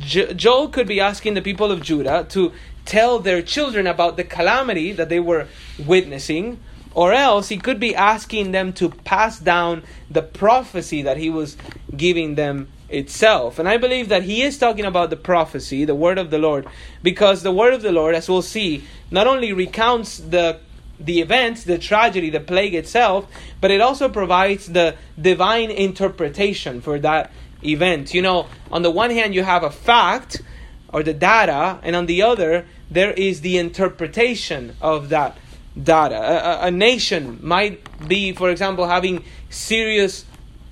jo- 0.00 0.32
Joel 0.32 0.70
could 0.70 0.88
be 0.88 0.98
asking 0.98 1.34
the 1.34 1.42
people 1.42 1.70
of 1.70 1.82
Judah 1.82 2.26
to 2.30 2.50
tell 2.84 3.20
their 3.20 3.42
children 3.42 3.86
about 3.86 4.16
the 4.16 4.24
calamity 4.24 4.90
that 4.90 5.08
they 5.08 5.20
were 5.20 5.46
witnessing 5.78 6.58
or 6.94 7.12
else 7.12 7.48
he 7.48 7.56
could 7.56 7.80
be 7.80 7.94
asking 7.94 8.52
them 8.52 8.72
to 8.74 8.90
pass 8.90 9.38
down 9.38 9.82
the 10.10 10.22
prophecy 10.22 11.02
that 11.02 11.16
he 11.16 11.30
was 11.30 11.56
giving 11.96 12.34
them 12.34 12.68
itself. 12.88 13.58
And 13.58 13.68
I 13.68 13.78
believe 13.78 14.08
that 14.10 14.22
he 14.22 14.42
is 14.42 14.58
talking 14.58 14.84
about 14.84 15.10
the 15.10 15.16
prophecy, 15.16 15.84
the 15.84 15.94
word 15.94 16.18
of 16.18 16.30
the 16.30 16.38
Lord, 16.38 16.66
because 17.02 17.42
the 17.42 17.52
word 17.52 17.74
of 17.74 17.82
the 17.82 17.92
Lord, 17.92 18.14
as 18.14 18.28
we'll 18.28 18.42
see, 18.42 18.84
not 19.10 19.26
only 19.26 19.52
recounts 19.52 20.18
the 20.18 20.60
the 21.00 21.20
events, 21.20 21.64
the 21.64 21.78
tragedy, 21.78 22.30
the 22.30 22.38
plague 22.38 22.74
itself, 22.74 23.26
but 23.60 23.72
it 23.72 23.80
also 23.80 24.08
provides 24.08 24.66
the 24.66 24.94
divine 25.20 25.68
interpretation 25.68 26.80
for 26.80 26.98
that 27.00 27.32
event. 27.64 28.14
You 28.14 28.22
know, 28.22 28.46
on 28.70 28.82
the 28.82 28.90
one 28.90 29.10
hand, 29.10 29.34
you 29.34 29.42
have 29.42 29.64
a 29.64 29.70
fact 29.70 30.42
or 30.92 31.02
the 31.02 31.14
data, 31.14 31.80
and 31.82 31.96
on 31.96 32.06
the 32.06 32.22
other, 32.22 32.66
there 32.90 33.12
is 33.12 33.40
the 33.40 33.56
interpretation 33.56 34.76
of 34.80 35.08
that 35.08 35.36
data. 35.80 36.16
A, 36.16 36.66
a, 36.66 36.70
nation 36.70 37.38
might 37.42 38.08
be, 38.08 38.32
for 38.32 38.50
example, 38.50 38.86
having 38.86 39.24
serious 39.48 40.24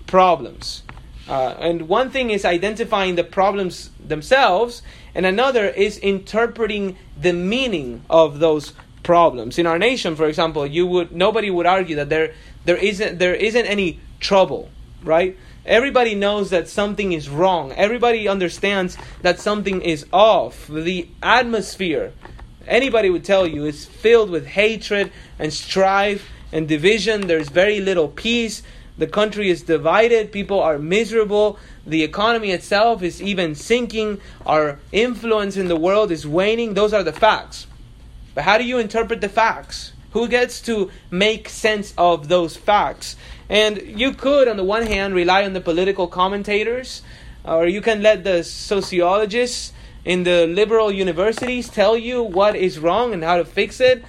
problems. 0.06 0.82
Uh, 1.28 1.54
and 1.60 1.88
one 1.88 2.10
thing 2.10 2.30
is 2.30 2.44
identifying 2.44 3.14
the 3.14 3.24
problems 3.24 3.90
themselves, 4.04 4.82
and 5.14 5.24
another 5.24 5.68
is 5.68 5.96
interpreting 5.98 6.96
the 7.20 7.32
meaning 7.32 8.02
of 8.10 8.40
those 8.40 8.72
problems. 9.02 9.58
In 9.58 9.66
our 9.66 9.78
nation, 9.78 10.16
for 10.16 10.26
example, 10.26 10.66
you 10.66 10.86
would 10.86 11.12
nobody 11.12 11.50
would 11.50 11.66
argue 11.66 11.96
that 11.96 12.08
there 12.08 12.34
there 12.64 12.76
isn't 12.76 13.18
there 13.18 13.34
isn't 13.34 13.66
any 13.66 14.00
trouble, 14.18 14.70
right? 15.02 15.36
Everybody 15.64 16.14
knows 16.14 16.50
that 16.50 16.68
something 16.68 17.12
is 17.12 17.28
wrong. 17.28 17.72
Everybody 17.72 18.26
understands 18.26 18.96
that 19.22 19.38
something 19.38 19.82
is 19.82 20.06
off. 20.12 20.66
The 20.68 21.08
atmosphere 21.22 22.12
anybody 22.66 23.10
would 23.10 23.24
tell 23.24 23.46
you 23.46 23.64
is 23.64 23.86
filled 23.86 24.30
with 24.30 24.46
hatred 24.46 25.12
and 25.38 25.52
strife 25.52 26.28
and 26.52 26.68
division. 26.68 27.26
There's 27.26 27.48
very 27.48 27.80
little 27.80 28.08
peace. 28.08 28.62
The 28.98 29.06
country 29.06 29.48
is 29.48 29.62
divided. 29.62 30.30
People 30.30 30.60
are 30.60 30.78
miserable. 30.78 31.58
The 31.86 32.02
economy 32.02 32.50
itself 32.50 33.02
is 33.02 33.22
even 33.22 33.54
sinking. 33.54 34.20
Our 34.44 34.78
influence 34.92 35.56
in 35.56 35.68
the 35.68 35.76
world 35.76 36.10
is 36.10 36.26
waning. 36.26 36.74
Those 36.74 36.92
are 36.92 37.02
the 37.02 37.12
facts. 37.12 37.66
But 38.34 38.44
how 38.44 38.58
do 38.58 38.64
you 38.64 38.78
interpret 38.78 39.20
the 39.20 39.28
facts? 39.28 39.92
Who 40.12 40.28
gets 40.28 40.60
to 40.62 40.90
make 41.10 41.48
sense 41.48 41.94
of 41.96 42.28
those 42.28 42.56
facts? 42.56 43.16
And 43.48 43.80
you 43.82 44.12
could, 44.12 44.48
on 44.48 44.56
the 44.56 44.64
one 44.64 44.86
hand, 44.86 45.14
rely 45.14 45.44
on 45.44 45.54
the 45.54 45.60
political 45.60 46.06
commentators, 46.06 47.02
or 47.44 47.66
you 47.66 47.80
can 47.80 48.02
let 48.02 48.22
the 48.22 48.44
sociologists 48.44 49.72
in 50.04 50.24
the 50.24 50.46
liberal 50.46 50.90
universities 50.90 51.68
tell 51.68 51.96
you 51.96 52.22
what 52.22 52.56
is 52.56 52.78
wrong 52.78 53.12
and 53.12 53.22
how 53.22 53.36
to 53.36 53.44
fix 53.44 53.80
it. 53.80 54.04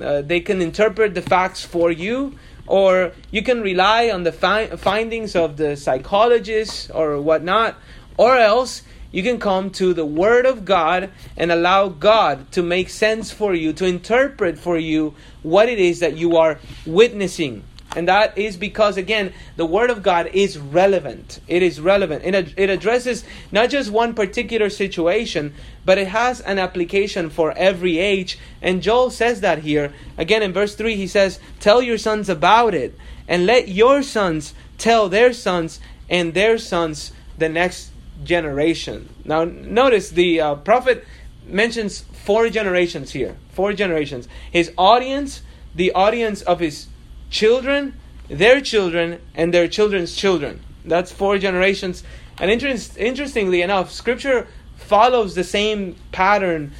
Uh, 0.00 0.22
they 0.22 0.40
can 0.40 0.62
interpret 0.62 1.14
the 1.14 1.22
facts 1.22 1.64
for 1.64 1.90
you, 1.90 2.34
or 2.66 3.12
you 3.30 3.42
can 3.42 3.60
rely 3.60 4.10
on 4.10 4.22
the 4.22 4.32
fi- 4.32 4.68
findings 4.76 5.36
of 5.36 5.56
the 5.56 5.76
psychologists 5.76 6.90
or 6.90 7.20
whatnot, 7.20 7.76
or 8.16 8.36
else 8.36 8.82
you 9.12 9.22
can 9.22 9.40
come 9.40 9.70
to 9.70 9.92
the 9.92 10.06
Word 10.06 10.46
of 10.46 10.64
God 10.64 11.10
and 11.36 11.50
allow 11.50 11.88
God 11.88 12.52
to 12.52 12.62
make 12.62 12.88
sense 12.88 13.32
for 13.32 13.54
you, 13.54 13.72
to 13.74 13.84
interpret 13.84 14.58
for 14.58 14.78
you 14.78 15.14
what 15.42 15.68
it 15.68 15.78
is 15.78 16.00
that 16.00 16.16
you 16.16 16.36
are 16.36 16.58
witnessing. 16.86 17.64
And 17.96 18.06
that 18.06 18.38
is 18.38 18.56
because, 18.56 18.96
again, 18.96 19.32
the 19.56 19.66
Word 19.66 19.90
of 19.90 20.02
God 20.02 20.30
is 20.32 20.58
relevant. 20.58 21.40
It 21.48 21.62
is 21.62 21.80
relevant. 21.80 22.24
It, 22.24 22.54
it 22.56 22.70
addresses 22.70 23.24
not 23.50 23.70
just 23.70 23.90
one 23.90 24.14
particular 24.14 24.70
situation, 24.70 25.54
but 25.84 25.98
it 25.98 26.08
has 26.08 26.40
an 26.40 26.60
application 26.60 27.30
for 27.30 27.52
every 27.56 27.98
age. 27.98 28.38
And 28.62 28.82
Joel 28.82 29.10
says 29.10 29.40
that 29.40 29.60
here. 29.60 29.92
Again, 30.16 30.42
in 30.42 30.52
verse 30.52 30.76
3, 30.76 30.94
he 30.94 31.08
says, 31.08 31.40
Tell 31.58 31.82
your 31.82 31.98
sons 31.98 32.28
about 32.28 32.74
it, 32.74 32.96
and 33.26 33.44
let 33.44 33.68
your 33.68 34.02
sons 34.02 34.54
tell 34.78 35.08
their 35.08 35.32
sons, 35.32 35.80
and 36.08 36.32
their 36.32 36.58
sons 36.58 37.12
the 37.38 37.48
next 37.48 37.90
generation. 38.22 39.08
Now, 39.24 39.44
notice 39.44 40.10
the 40.10 40.40
uh, 40.40 40.54
prophet 40.56 41.04
mentions 41.44 42.00
four 42.00 42.48
generations 42.50 43.10
here. 43.10 43.36
Four 43.52 43.72
generations. 43.72 44.28
His 44.52 44.70
audience, 44.78 45.42
the 45.74 45.92
audience 45.92 46.42
of 46.42 46.60
his 46.60 46.86
children, 47.30 47.98
their 48.28 48.60
children, 48.60 49.20
and 49.34 49.54
their 49.54 49.68
children's 49.68 50.14
children. 50.14 50.60
That's 50.84 51.12
four 51.12 51.38
generations. 51.38 52.02
And 52.38 52.50
interest, 52.50 52.96
interestingly 52.98 53.62
enough, 53.62 53.90
Scripture 53.90 54.46
follows 54.76 55.34
the 55.34 55.44
same 55.44 55.96
pattern 56.12 56.72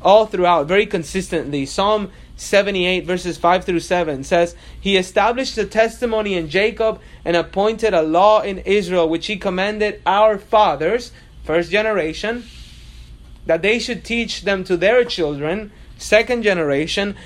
all 0.00 0.26
throughout, 0.26 0.66
very 0.66 0.86
consistently. 0.86 1.66
Psalm 1.66 2.10
78, 2.36 3.04
verses 3.04 3.36
5 3.36 3.64
through 3.64 3.80
7 3.80 4.22
says, 4.22 4.54
He 4.80 4.96
established 4.96 5.58
a 5.58 5.64
testimony 5.64 6.34
in 6.34 6.48
Jacob 6.48 7.00
and 7.24 7.36
appointed 7.36 7.92
a 7.92 8.02
law 8.02 8.42
in 8.42 8.58
Israel, 8.58 9.08
which 9.08 9.26
He 9.26 9.36
commanded 9.36 10.00
our 10.06 10.38
fathers, 10.38 11.10
first 11.44 11.70
generation, 11.70 12.44
that 13.46 13.62
they 13.62 13.78
should 13.78 14.04
teach 14.04 14.42
them 14.42 14.62
to 14.64 14.76
their 14.76 15.04
children, 15.04 15.72
second 15.96 16.42
generation, 16.44 17.16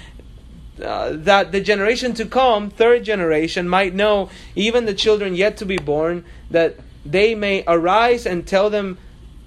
uh, 0.81 1.11
that 1.13 1.53
the 1.53 1.61
generation 1.61 2.15
to 2.15 2.25
come, 2.25 2.71
third 2.71 3.05
generation, 3.05 3.69
might 3.69 3.95
know, 3.95 4.31
even 4.55 4.87
the 4.87 4.95
children 4.95 5.35
yet 5.35 5.57
to 5.59 5.67
be 5.67 5.77
born, 5.77 6.25
that 6.51 6.77
they 7.05 7.35
may 7.35 7.65
arise 7.67 8.25
and 8.25 8.47
tell 8.47 8.71
them 8.71 8.99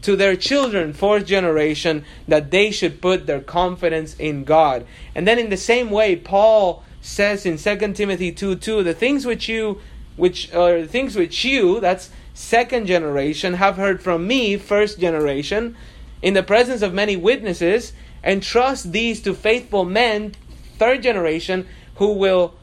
to 0.01 0.15
their 0.15 0.35
children, 0.35 0.93
fourth 0.93 1.25
generation, 1.25 2.05
that 2.27 2.51
they 2.51 2.69
should 2.69 3.01
put 3.01 3.25
their 3.25 3.41
confidence 3.41 4.15
in 4.17 4.43
God. 4.43 4.85
And 5.15 5.27
then, 5.27 5.39
in 5.39 5.49
the 5.49 5.57
same 5.57 5.89
way, 5.89 6.15
Paul 6.15 6.83
says 7.01 7.45
in 7.45 7.57
2 7.57 7.93
Timothy 7.93 8.31
2 8.31 8.55
2, 8.55 8.83
the 8.83 8.93
things 8.93 9.25
which 9.25 9.49
you 9.49 9.79
which 10.15 10.53
are 10.53 10.85
things 10.85 11.15
which 11.15 11.43
you, 11.43 11.79
that's 11.79 12.09
second 12.33 12.85
generation, 12.85 13.55
have 13.55 13.77
heard 13.77 14.01
from 14.01 14.27
me, 14.27 14.57
first 14.57 14.99
generation, 14.99 15.75
in 16.21 16.33
the 16.33 16.43
presence 16.43 16.81
of 16.81 16.93
many 16.93 17.15
witnesses, 17.15 17.93
and 18.23 18.41
trust 18.41 18.91
these 18.91 19.21
to 19.21 19.33
faithful 19.33 19.85
men, 19.85 20.33
third 20.77 21.03
generation, 21.03 21.67
who 21.95 22.13
will 22.13 22.53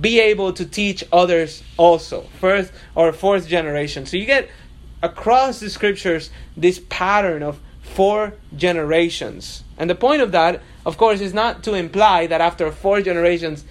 be 0.00 0.20
able 0.20 0.52
to 0.54 0.64
teach 0.64 1.04
others 1.12 1.62
also, 1.76 2.22
first 2.40 2.72
or 2.94 3.12
fourth 3.12 3.46
generation. 3.48 4.06
So 4.06 4.16
you 4.16 4.26
get 4.26 4.48
across 5.02 5.60
the 5.60 5.68
scriptures 5.68 6.30
this 6.56 6.80
pattern 6.88 7.42
of 7.42 7.60
four 7.82 8.34
generations. 8.56 9.64
And 9.76 9.90
the 9.90 9.94
point 9.94 10.22
of 10.22 10.32
that, 10.32 10.62
of 10.86 10.96
course, 10.96 11.20
is 11.20 11.34
not 11.34 11.62
to 11.64 11.74
imply 11.74 12.26
that 12.26 12.40
after 12.40 12.70
four 12.72 13.02
generations 13.02 13.64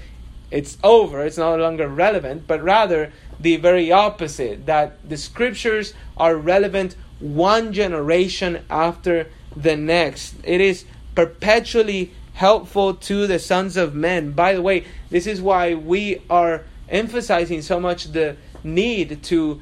it's 0.51 0.77
over, 0.83 1.25
it's 1.25 1.37
no 1.37 1.55
longer 1.55 1.87
relevant, 1.87 2.45
but 2.45 2.61
rather 2.61 3.13
the 3.39 3.55
very 3.55 3.91
opposite 3.91 4.65
that 4.65 4.97
the 5.07 5.17
scriptures 5.17 5.93
are 6.17 6.35
relevant 6.35 6.95
one 7.19 7.71
generation 7.71 8.63
after 8.69 9.27
the 9.55 9.77
next. 9.77 10.35
It 10.43 10.59
is 10.59 10.83
perpetually 11.15 12.11
helpful 12.41 12.95
to 12.95 13.27
the 13.27 13.37
sons 13.37 13.77
of 13.77 13.93
men. 13.93 14.31
By 14.31 14.53
the 14.53 14.63
way, 14.63 14.83
this 15.11 15.27
is 15.27 15.39
why 15.39 15.75
we 15.75 16.23
are 16.27 16.63
emphasizing 16.89 17.61
so 17.61 17.79
much 17.79 18.05
the 18.13 18.35
need 18.63 19.21
to 19.25 19.61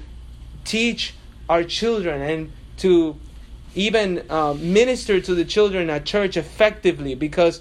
teach 0.63 1.13
our 1.49 1.65
children 1.65 2.21
and 2.21 2.53
to 2.77 3.17
even 3.75 4.23
uh, 4.29 4.53
minister 4.53 5.19
to 5.19 5.35
the 5.35 5.43
children 5.43 5.89
at 5.89 6.05
church 6.05 6.37
effectively 6.37 7.15
because 7.15 7.59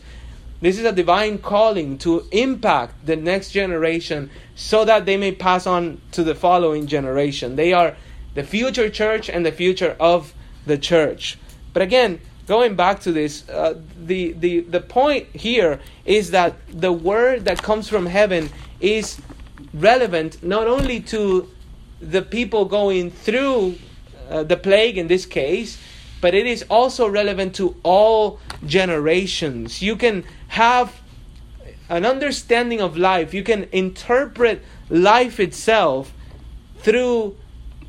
this 0.60 0.78
is 0.78 0.84
a 0.84 0.92
divine 0.92 1.38
calling 1.38 1.98
to 1.98 2.24
impact 2.30 3.04
the 3.04 3.16
next 3.16 3.50
generation 3.50 4.30
so 4.54 4.84
that 4.84 5.04
they 5.04 5.16
may 5.16 5.32
pass 5.32 5.66
on 5.66 6.00
to 6.12 6.22
the 6.22 6.36
following 6.36 6.86
generation. 6.86 7.56
They 7.56 7.72
are 7.72 7.96
the 8.34 8.44
future 8.44 8.88
church 8.88 9.28
and 9.28 9.44
the 9.44 9.50
future 9.50 9.96
of 9.98 10.32
the 10.64 10.78
church. 10.78 11.38
But 11.72 11.82
again, 11.82 12.20
going 12.48 12.74
back 12.74 13.00
to 13.00 13.12
this, 13.12 13.48
uh, 13.48 13.78
the, 14.04 14.32
the, 14.32 14.60
the 14.60 14.80
point 14.80 15.28
here 15.36 15.80
is 16.06 16.30
that 16.30 16.56
the 16.68 16.90
word 16.90 17.44
that 17.44 17.62
comes 17.62 17.88
from 17.88 18.06
heaven 18.06 18.48
is 18.80 19.20
relevant 19.74 20.42
not 20.42 20.66
only 20.66 20.98
to 20.98 21.48
the 22.00 22.22
people 22.22 22.64
going 22.64 23.10
through 23.10 23.76
uh, 24.30 24.42
the 24.42 24.56
plague 24.56 24.96
in 24.96 25.08
this 25.08 25.26
case, 25.26 25.78
but 26.20 26.34
it 26.34 26.46
is 26.46 26.64
also 26.70 27.06
relevant 27.06 27.54
to 27.54 27.76
all 27.82 28.40
generations. 28.64 29.82
You 29.82 29.94
can 29.94 30.24
have 30.48 31.00
an 31.90 32.06
understanding 32.06 32.80
of 32.80 32.96
life, 32.96 33.34
you 33.34 33.42
can 33.42 33.68
interpret 33.72 34.62
life 34.88 35.38
itself 35.38 36.12
through 36.78 37.36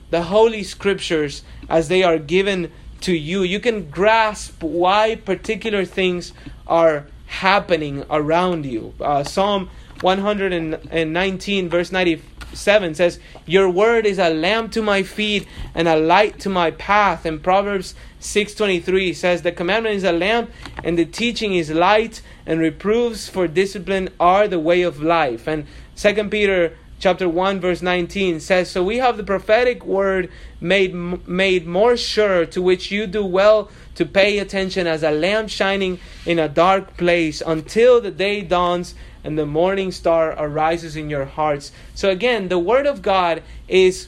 the 0.10 0.24
Holy 0.24 0.64
Scriptures 0.64 1.44
as 1.70 1.88
they 1.88 2.04
are 2.04 2.18
given 2.18 2.72
to 3.02 3.14
you. 3.14 3.44
You 3.44 3.60
can 3.60 3.90
grasp 3.90 4.62
why 4.64 5.16
particular 5.16 5.86
things 5.86 6.34
are 6.68 7.06
happening 7.28 8.04
around 8.10 8.66
you. 8.66 8.94
Uh, 9.00 9.24
Psalm 9.24 9.70
119, 10.02 11.70
verse 11.70 11.92
97 11.92 12.96
says, 12.96 13.20
Your 13.46 13.70
word 13.70 14.06
is 14.06 14.18
a 14.18 14.30
lamp 14.30 14.72
to 14.74 14.82
my 14.82 15.04
feet 15.04 15.48
and 15.76 15.88
a 15.88 15.96
light 15.96 16.40
to 16.40 16.50
my 16.50 16.72
path. 16.72 17.26
And 17.26 17.42
Proverbs 17.42 17.96
6.23 18.22 19.16
says, 19.16 19.42
The 19.42 19.52
commandment 19.52 19.96
is 19.96 20.04
a 20.04 20.12
lamp 20.12 20.52
and 20.84 20.98
the 20.98 21.06
teaching 21.06 21.54
is 21.54 21.70
light 21.70 22.22
and 22.46 22.60
reproofs 22.60 23.30
for 23.30 23.48
discipline 23.48 24.10
are 24.20 24.48
the 24.48 24.60
way 24.60 24.82
of 24.82 25.02
life. 25.02 25.48
And 25.48 25.66
2 25.96 26.30
Peter 26.30 26.78
chapter 27.00 27.28
1 27.28 27.60
verse 27.60 27.82
19 27.82 28.40
says 28.40 28.70
so 28.70 28.84
we 28.84 28.98
have 28.98 29.18
the 29.18 29.24
prophetic 29.24 29.86
word 29.86 30.30
made 30.60 30.94
made 30.94 31.66
more 31.66 31.96
sure 31.96 32.46
to 32.46 32.62
which 32.62 32.92
you 32.92 33.08
do 33.08 33.26
well 33.26 33.70
to 33.96 34.06
pay 34.06 34.40
attention 34.40 34.88
as 34.88 35.04
a 35.04 35.12
lamp 35.12 35.50
shining 35.50 36.00
in 36.26 36.40
a 36.40 36.48
dark 36.48 36.96
place 36.96 37.42
until 37.46 38.00
the 38.00 38.12
day 38.12 38.42
dawns 38.42 38.96
and 39.24 39.38
the 39.38 39.46
morning 39.46 39.92
star 39.92 40.32
arises 40.38 40.96
in 40.96 41.10
your 41.10 41.26
hearts. 41.26 41.72
So 41.94 42.10
again 42.10 42.48
the 42.48 42.60
word 42.60 42.86
of 42.86 43.02
god 43.02 43.44
is 43.68 44.08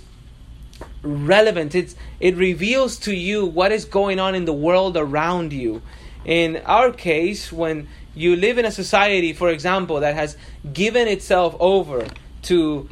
relevant. 1.04 1.76
It's 1.76 1.96
it 2.20 2.36
reveals 2.38 2.98
to 3.00 3.14
you 3.14 3.46
what 3.46 3.72
is 3.72 3.86
going 3.86 4.20
on 4.20 4.36
in 4.36 4.46
the 4.46 4.54
world 4.54 4.96
around 4.96 5.54
you. 5.54 5.82
In 6.24 6.62
our 6.66 6.92
case 6.92 7.52
when 7.52 7.88
you 8.16 8.36
live 8.36 8.58
in 8.58 8.66
a 8.66 8.72
society 8.72 9.34
for 9.34 9.50
example 9.50 10.00
that 10.00 10.16
has 10.16 10.38
given 10.72 11.08
itself 11.08 11.56
over 11.60 12.06
to 12.44 12.90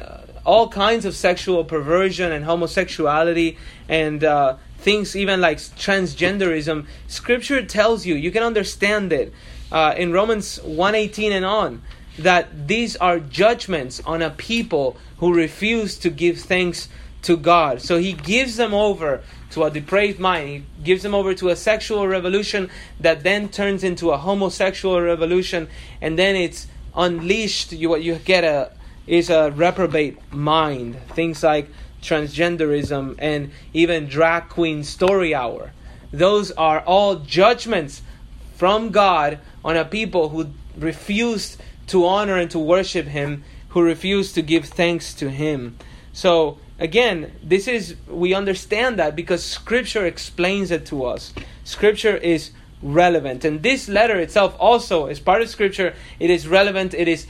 uh, 0.00 0.18
all 0.44 0.68
kinds 0.68 1.04
of 1.04 1.14
sexual 1.14 1.64
perversion 1.64 2.32
and 2.32 2.44
homosexuality 2.44 3.56
and 3.88 4.22
uh, 4.24 4.56
things 4.78 5.16
even 5.16 5.40
like 5.40 5.58
transgenderism 5.58 6.86
scripture 7.06 7.64
tells 7.64 8.06
you 8.06 8.14
you 8.14 8.30
can 8.30 8.42
understand 8.42 9.12
it 9.12 9.32
uh, 9.72 9.94
in 9.96 10.12
romans 10.12 10.58
1.18 10.60 11.30
and 11.30 11.44
on 11.44 11.82
that 12.18 12.68
these 12.68 12.96
are 12.96 13.18
judgments 13.20 14.00
on 14.06 14.22
a 14.22 14.30
people 14.30 14.96
who 15.18 15.34
refuse 15.34 15.98
to 15.98 16.10
give 16.10 16.38
thanks 16.38 16.88
to 17.22 17.36
god. 17.36 17.82
So 17.82 17.98
he 17.98 18.12
gives 18.12 18.56
them 18.56 18.72
over 18.72 19.22
to 19.50 19.64
a 19.64 19.70
depraved 19.70 20.20
mind. 20.20 20.48
He 20.78 20.84
gives 20.84 21.02
them 21.02 21.14
over 21.14 21.34
to 21.34 21.48
a 21.48 21.56
sexual 21.56 22.06
revolution 22.06 22.70
that 23.00 23.22
then 23.22 23.48
turns 23.48 23.82
into 23.82 24.10
a 24.10 24.16
homosexual 24.16 25.00
revolution. 25.00 25.68
And 26.00 26.18
then 26.18 26.36
it's 26.36 26.68
unleashed 26.96 27.72
you 27.72 27.88
what 27.88 28.02
you 28.02 28.16
get 28.16 28.44
a 28.44 28.72
is 29.06 29.30
a 29.30 29.50
reprobate 29.52 30.18
mind. 30.32 30.96
Things 31.10 31.42
like 31.42 31.68
transgenderism 32.02 33.16
and 33.18 33.50
even 33.72 34.06
drag 34.06 34.48
queen 34.48 34.82
story 34.82 35.34
hour. 35.34 35.72
Those 36.12 36.50
are 36.52 36.80
all 36.80 37.16
judgments 37.16 38.02
from 38.56 38.90
God 38.90 39.38
on 39.64 39.76
a 39.76 39.84
people 39.84 40.30
who 40.30 40.50
refused 40.76 41.60
to 41.88 42.06
honor 42.06 42.36
and 42.36 42.50
to 42.50 42.58
worship 42.58 43.06
Him, 43.06 43.44
who 43.70 43.82
refused 43.82 44.34
to 44.34 44.42
give 44.42 44.64
thanks 44.64 45.14
to 45.14 45.30
Him. 45.30 45.76
So, 46.12 46.58
again, 46.78 47.32
this 47.42 47.68
is, 47.68 47.96
we 48.08 48.34
understand 48.34 48.98
that 48.98 49.14
because 49.14 49.44
Scripture 49.44 50.06
explains 50.06 50.70
it 50.70 50.86
to 50.86 51.04
us. 51.04 51.32
Scripture 51.64 52.16
is 52.16 52.50
relevant. 52.82 53.44
And 53.44 53.62
this 53.62 53.88
letter 53.88 54.18
itself 54.18 54.56
also 54.58 55.06
is 55.06 55.20
part 55.20 55.42
of 55.42 55.48
Scripture. 55.48 55.94
It 56.20 56.30
is 56.30 56.46
relevant, 56.46 56.94
it 56.94 57.08
is 57.08 57.26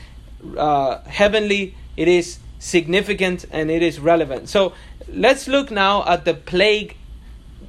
uh, 0.57 1.03
heavenly, 1.03 1.75
it 1.97 2.09
is 2.09 2.39
significant, 2.59 3.45
and 3.51 3.71
it 3.71 3.83
is 3.83 4.01
relevant. 4.01 4.49
So 4.49 4.73
let's 5.09 5.49
look 5.49 5.71
now 5.71 6.05
at 6.07 6.25
the 6.25 6.35
plague 6.35 6.97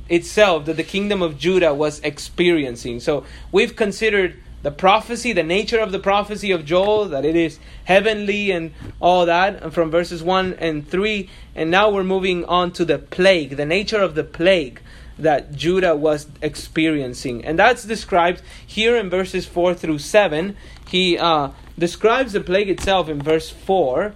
itself 0.09 0.65
that 0.65 0.77
the 0.77 0.83
kingdom 0.83 1.21
of 1.21 1.37
Judah 1.37 1.73
was 1.73 1.99
experiencing. 2.01 2.99
So 2.99 3.25
we've 3.51 3.75
considered 3.75 4.41
the 4.63 4.71
prophecy, 4.71 5.33
the 5.33 5.43
nature 5.43 5.79
of 5.79 5.91
the 5.91 5.99
prophecy 5.99 6.51
of 6.51 6.65
Joel, 6.65 7.05
that 7.09 7.23
it 7.25 7.35
is 7.35 7.59
heavenly 7.85 8.51
and 8.51 8.73
all 8.99 9.25
that, 9.25 9.71
from 9.71 9.91
verses 9.91 10.23
1 10.23 10.55
and 10.55 10.87
3. 10.87 11.29
And 11.55 11.69
now 11.69 11.89
we're 11.89 12.03
moving 12.03 12.43
on 12.45 12.71
to 12.73 12.85
the 12.85 12.97
plague, 12.97 13.55
the 13.55 13.65
nature 13.65 14.01
of 14.01 14.15
the 14.15 14.23
plague 14.23 14.81
that 15.19 15.53
Judah 15.53 15.95
was 15.95 16.27
experiencing. 16.41 17.43
And 17.45 17.57
that's 17.57 17.83
described 17.83 18.41
here 18.65 18.95
in 18.95 19.09
verses 19.09 19.45
4 19.45 19.73
through 19.73 19.99
7. 19.99 20.55
He 20.87 21.17
uh, 21.17 21.49
describes 21.77 22.33
the 22.33 22.41
plague 22.41 22.69
itself 22.69 23.09
in 23.09 23.21
verse 23.21 23.49
4. 23.49 24.13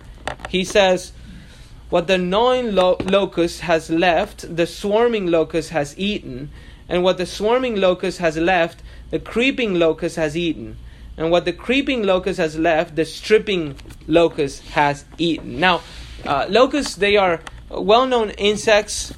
He 0.50 0.64
says, 0.64 1.12
What 1.90 2.08
the 2.08 2.18
gnawing 2.18 2.76
lo- 2.76 2.98
locust 3.04 3.62
has 3.62 3.90
left, 3.90 4.56
the 4.56 4.68
swarming 4.68 5.28
locust 5.28 5.72
has 5.72 5.98
eaten, 5.98 6.50
and 6.88 7.04
what 7.04 7.18
the 7.18 7.26
swarming 7.26 7.78
locust 7.78 8.20
has 8.20 8.38
left, 8.38 8.84
the 9.10 9.20
creeping 9.20 9.76
locust 9.76 10.16
has 10.18 10.36
eaten. 10.36 10.78
And 11.18 11.30
what 11.32 11.46
the 11.46 11.54
creeping 11.54 12.04
locust 12.04 12.40
has 12.40 12.58
left, 12.58 12.96
the 12.96 13.06
stripping 13.06 13.76
locust 14.08 14.64
has 14.70 15.06
eaten. 15.18 15.60
Now, 15.60 15.82
uh, 16.26 16.46
locusts, 16.50 16.96
they 16.96 17.18
are 17.18 17.42
well 17.70 18.06
known 18.06 18.32
insects 18.32 19.14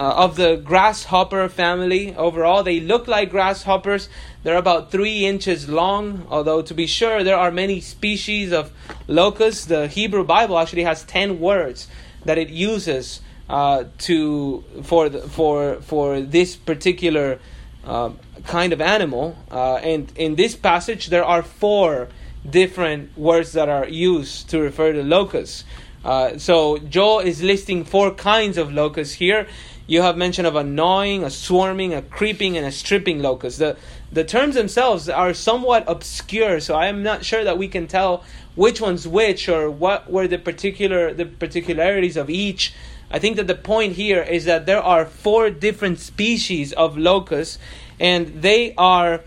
uh, 0.00 0.14
of 0.24 0.36
the 0.36 0.56
grasshopper 0.56 1.46
family. 1.50 2.16
Overall, 2.16 2.62
they 2.62 2.80
look 2.80 3.06
like 3.06 3.28
grasshoppers. 3.28 4.08
They're 4.42 4.56
about 4.56 4.90
three 4.90 5.26
inches 5.26 5.68
long, 5.68 6.26
although 6.30 6.62
to 6.62 6.72
be 6.72 6.86
sure, 6.86 7.22
there 7.22 7.36
are 7.36 7.50
many 7.50 7.82
species 7.82 8.50
of 8.50 8.72
locusts. 9.06 9.66
The 9.66 9.88
Hebrew 9.88 10.24
Bible 10.24 10.58
actually 10.58 10.84
has 10.84 11.04
10 11.04 11.38
words 11.38 11.86
that 12.24 12.38
it 12.38 12.48
uses 12.48 13.20
uh, 13.50 13.84
to 13.98 14.64
for 14.82 15.10
the, 15.10 15.20
for 15.28 15.82
for 15.82 16.22
this 16.22 16.56
particular 16.56 17.38
uh, 17.84 18.12
kind 18.46 18.72
of 18.72 18.80
animal. 18.80 19.36
Uh, 19.50 19.74
and 19.74 20.10
in 20.16 20.34
this 20.36 20.56
passage, 20.56 21.08
there 21.08 21.26
are 21.26 21.42
four 21.42 22.08
different 22.48 23.14
words 23.18 23.52
that 23.52 23.68
are 23.68 23.86
used 23.86 24.48
to 24.48 24.60
refer 24.60 24.94
to 24.94 25.02
locusts. 25.02 25.64
Uh, 26.02 26.38
so 26.38 26.78
Joel 26.78 27.20
is 27.20 27.42
listing 27.42 27.84
four 27.84 28.12
kinds 28.12 28.56
of 28.56 28.72
locusts 28.72 29.14
here. 29.14 29.46
You 29.90 30.02
have 30.02 30.16
mention 30.16 30.46
of 30.46 30.54
a 30.54 30.62
gnawing, 30.62 31.24
a 31.24 31.30
swarming, 31.30 31.94
a 31.94 32.00
creeping, 32.00 32.56
and 32.56 32.64
a 32.64 32.70
stripping 32.70 33.20
locust. 33.20 33.58
The 33.58 33.76
the 34.12 34.22
terms 34.22 34.54
themselves 34.54 35.08
are 35.08 35.34
somewhat 35.34 35.82
obscure, 35.88 36.60
so 36.60 36.76
I 36.76 36.86
am 36.86 37.02
not 37.02 37.24
sure 37.24 37.42
that 37.42 37.58
we 37.58 37.66
can 37.66 37.88
tell 37.88 38.22
which 38.54 38.80
one's 38.80 39.08
which 39.08 39.48
or 39.48 39.68
what 39.68 40.08
were 40.08 40.28
the 40.28 40.38
particular 40.38 41.12
the 41.12 41.26
particularities 41.26 42.16
of 42.16 42.30
each. 42.30 42.72
I 43.10 43.18
think 43.18 43.34
that 43.34 43.48
the 43.48 43.56
point 43.56 43.94
here 43.94 44.22
is 44.22 44.44
that 44.44 44.64
there 44.64 44.80
are 44.80 45.04
four 45.04 45.50
different 45.50 45.98
species 45.98 46.72
of 46.72 46.96
locusts, 46.96 47.58
and 47.98 48.42
they 48.42 48.74
are 48.78 49.22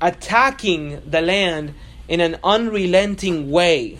attacking 0.00 1.02
the 1.04 1.20
land 1.20 1.74
in 2.06 2.20
an 2.20 2.36
unrelenting 2.44 3.50
way. 3.50 3.98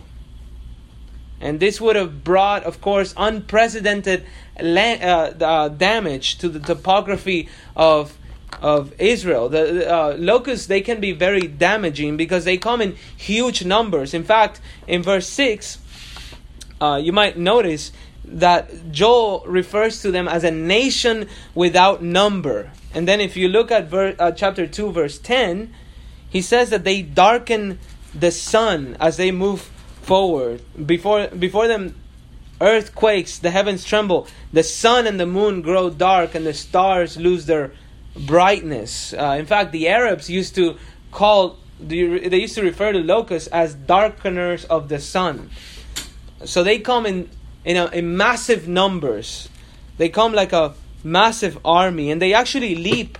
And 1.42 1.58
this 1.58 1.80
would 1.80 1.96
have 1.96 2.22
brought, 2.22 2.62
of 2.64 2.80
course, 2.80 3.12
unprecedented 3.16 4.24
land, 4.60 5.02
uh, 5.02 5.44
uh, 5.44 5.68
damage 5.68 6.38
to 6.38 6.48
the 6.48 6.60
topography 6.60 7.48
of 7.76 8.16
of 8.60 8.92
Israel. 9.00 9.48
The 9.48 9.90
uh, 9.90 10.14
locusts 10.18 10.66
they 10.66 10.82
can 10.82 11.00
be 11.00 11.12
very 11.12 11.48
damaging 11.48 12.16
because 12.16 12.44
they 12.44 12.58
come 12.58 12.80
in 12.80 12.96
huge 13.16 13.64
numbers. 13.64 14.14
In 14.14 14.24
fact, 14.24 14.60
in 14.86 15.02
verse 15.02 15.26
six, 15.26 15.78
uh, 16.80 17.00
you 17.02 17.12
might 17.12 17.36
notice 17.38 17.92
that 18.24 18.92
Joel 18.92 19.42
refers 19.46 20.02
to 20.02 20.12
them 20.12 20.28
as 20.28 20.44
a 20.44 20.50
nation 20.50 21.28
without 21.54 22.02
number. 22.02 22.70
And 22.94 23.08
then, 23.08 23.20
if 23.20 23.36
you 23.36 23.48
look 23.48 23.72
at 23.72 23.88
ver- 23.88 24.14
uh, 24.18 24.32
chapter 24.32 24.66
two, 24.66 24.92
verse 24.92 25.18
ten, 25.18 25.72
he 26.28 26.42
says 26.42 26.70
that 26.70 26.84
they 26.84 27.02
darken 27.02 27.78
the 28.14 28.30
sun 28.30 28.96
as 29.00 29.16
they 29.16 29.32
move 29.32 29.71
forward. 30.02 30.62
Before, 30.86 31.28
before 31.28 31.68
them, 31.68 31.94
earth 32.60 32.94
quakes, 32.94 33.38
the 33.38 33.50
heavens 33.50 33.84
tremble, 33.84 34.26
the 34.52 34.62
sun 34.62 35.06
and 35.06 35.18
the 35.18 35.26
moon 35.26 35.62
grow 35.62 35.90
dark, 35.90 36.34
and 36.34 36.46
the 36.46 36.54
stars 36.54 37.16
lose 37.16 37.46
their 37.46 37.72
brightness. 38.16 39.12
Uh, 39.12 39.36
in 39.38 39.46
fact, 39.46 39.72
the 39.72 39.88
Arabs 39.88 40.28
used 40.28 40.54
to 40.54 40.76
call, 41.10 41.58
they 41.80 41.96
used 41.96 42.54
to 42.54 42.62
refer 42.62 42.92
to 42.92 43.00
locusts 43.00 43.48
as 43.48 43.74
darkeners 43.74 44.64
of 44.66 44.88
the 44.88 44.98
sun. 44.98 45.50
So 46.44 46.62
they 46.62 46.78
come 46.78 47.06
in, 47.06 47.30
in, 47.64 47.76
a, 47.76 47.86
in 47.86 48.16
massive 48.16 48.68
numbers. 48.68 49.48
They 49.98 50.08
come 50.08 50.32
like 50.32 50.52
a 50.52 50.74
massive 51.04 51.58
army, 51.64 52.10
and 52.10 52.20
they 52.20 52.34
actually 52.34 52.74
leap 52.74 53.18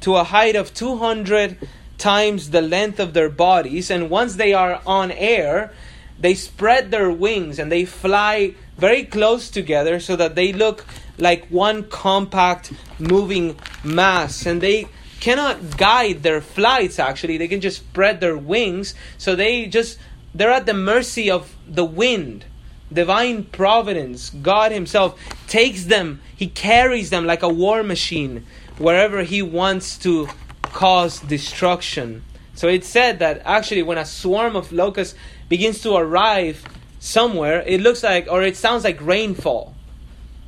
to 0.00 0.16
a 0.16 0.24
height 0.24 0.56
of 0.56 0.72
200 0.74 1.58
times 1.98 2.50
the 2.50 2.62
length 2.62 3.00
of 3.00 3.12
their 3.14 3.28
bodies. 3.28 3.90
And 3.90 4.08
once 4.08 4.36
they 4.36 4.52
are 4.54 4.80
on 4.86 5.10
air, 5.10 5.72
they 6.20 6.34
spread 6.34 6.90
their 6.90 7.10
wings 7.10 7.58
and 7.58 7.70
they 7.70 7.84
fly 7.84 8.54
very 8.76 9.04
close 9.04 9.50
together 9.50 10.00
so 10.00 10.16
that 10.16 10.34
they 10.34 10.52
look 10.52 10.84
like 11.16 11.46
one 11.46 11.84
compact 11.84 12.72
moving 12.98 13.56
mass. 13.84 14.46
And 14.46 14.60
they 14.60 14.88
cannot 15.20 15.76
guide 15.76 16.22
their 16.22 16.40
flights 16.40 16.98
actually, 16.98 17.38
they 17.38 17.48
can 17.48 17.60
just 17.60 17.78
spread 17.78 18.20
their 18.20 18.36
wings. 18.36 18.94
So 19.16 19.34
they 19.34 19.66
just, 19.66 19.98
they're 20.34 20.50
at 20.50 20.66
the 20.66 20.74
mercy 20.74 21.30
of 21.30 21.54
the 21.68 21.84
wind. 21.84 22.44
Divine 22.92 23.44
providence, 23.44 24.30
God 24.30 24.72
Himself 24.72 25.20
takes 25.46 25.84
them, 25.84 26.20
He 26.34 26.46
carries 26.46 27.10
them 27.10 27.26
like 27.26 27.42
a 27.42 27.48
war 27.48 27.82
machine 27.82 28.46
wherever 28.78 29.22
He 29.22 29.42
wants 29.42 29.98
to 29.98 30.28
cause 30.62 31.20
destruction. 31.20 32.24
So 32.58 32.66
it's 32.66 32.88
said 32.88 33.20
that 33.20 33.42
actually, 33.44 33.84
when 33.84 33.98
a 33.98 34.04
swarm 34.04 34.56
of 34.56 34.72
locusts 34.72 35.16
begins 35.48 35.80
to 35.82 35.94
arrive 35.94 36.64
somewhere, 36.98 37.62
it 37.64 37.80
looks 37.80 38.02
like, 38.02 38.26
or 38.28 38.42
it 38.42 38.56
sounds 38.56 38.82
like 38.82 39.00
rainfall. 39.00 39.76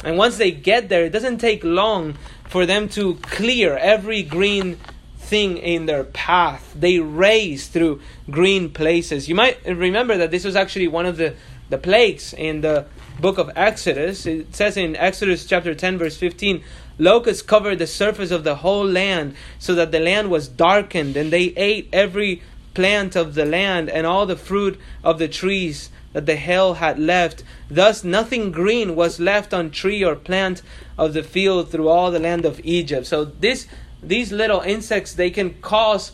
And 0.02 0.18
once 0.18 0.36
they 0.36 0.50
get 0.50 0.88
there, 0.88 1.04
it 1.04 1.10
doesn't 1.10 1.38
take 1.38 1.62
long 1.62 2.16
for 2.48 2.66
them 2.66 2.88
to 2.98 3.14
clear 3.22 3.76
every 3.76 4.24
green 4.24 4.76
thing 5.18 5.58
in 5.58 5.86
their 5.86 6.02
path. 6.02 6.74
They 6.74 6.98
race 6.98 7.68
through 7.68 8.00
green 8.28 8.70
places. 8.70 9.28
You 9.28 9.36
might 9.36 9.64
remember 9.64 10.16
that 10.16 10.32
this 10.32 10.44
was 10.44 10.56
actually 10.56 10.88
one 10.88 11.06
of 11.06 11.16
the, 11.16 11.36
the 11.68 11.78
plagues 11.78 12.34
in 12.34 12.62
the 12.62 12.86
book 13.20 13.38
of 13.38 13.52
Exodus. 13.54 14.26
It 14.26 14.56
says 14.56 14.76
in 14.76 14.96
Exodus 14.96 15.46
chapter 15.46 15.76
10, 15.76 15.98
verse 15.98 16.16
15 16.16 16.64
Locusts 17.00 17.42
covered 17.42 17.78
the 17.78 17.86
surface 17.86 18.30
of 18.30 18.44
the 18.44 18.56
whole 18.56 18.84
land, 18.84 19.34
so 19.58 19.74
that 19.74 19.90
the 19.90 19.98
land 19.98 20.30
was 20.30 20.46
darkened, 20.46 21.16
and 21.16 21.32
they 21.32 21.54
ate 21.56 21.88
every 21.92 22.42
plant 22.74 23.16
of 23.16 23.34
the 23.34 23.44
land 23.44 23.88
and 23.88 24.06
all 24.06 24.26
the 24.26 24.36
fruit 24.36 24.78
of 25.02 25.18
the 25.18 25.26
trees 25.26 25.90
that 26.12 26.26
the 26.26 26.36
hail 26.36 26.74
had 26.74 26.98
left. 26.98 27.42
Thus 27.70 28.04
nothing 28.04 28.52
green 28.52 28.94
was 28.94 29.20
left 29.20 29.54
on 29.54 29.70
tree 29.70 30.04
or 30.04 30.14
plant 30.14 30.62
of 30.98 31.14
the 31.14 31.22
field 31.22 31.70
through 31.70 31.88
all 31.88 32.10
the 32.10 32.18
land 32.18 32.44
of 32.44 32.60
Egypt. 32.64 33.06
So 33.06 33.24
this 33.24 33.66
these 34.02 34.32
little 34.32 34.60
insects 34.60 35.12
they 35.14 35.30
can 35.30 35.54
cause 35.60 36.12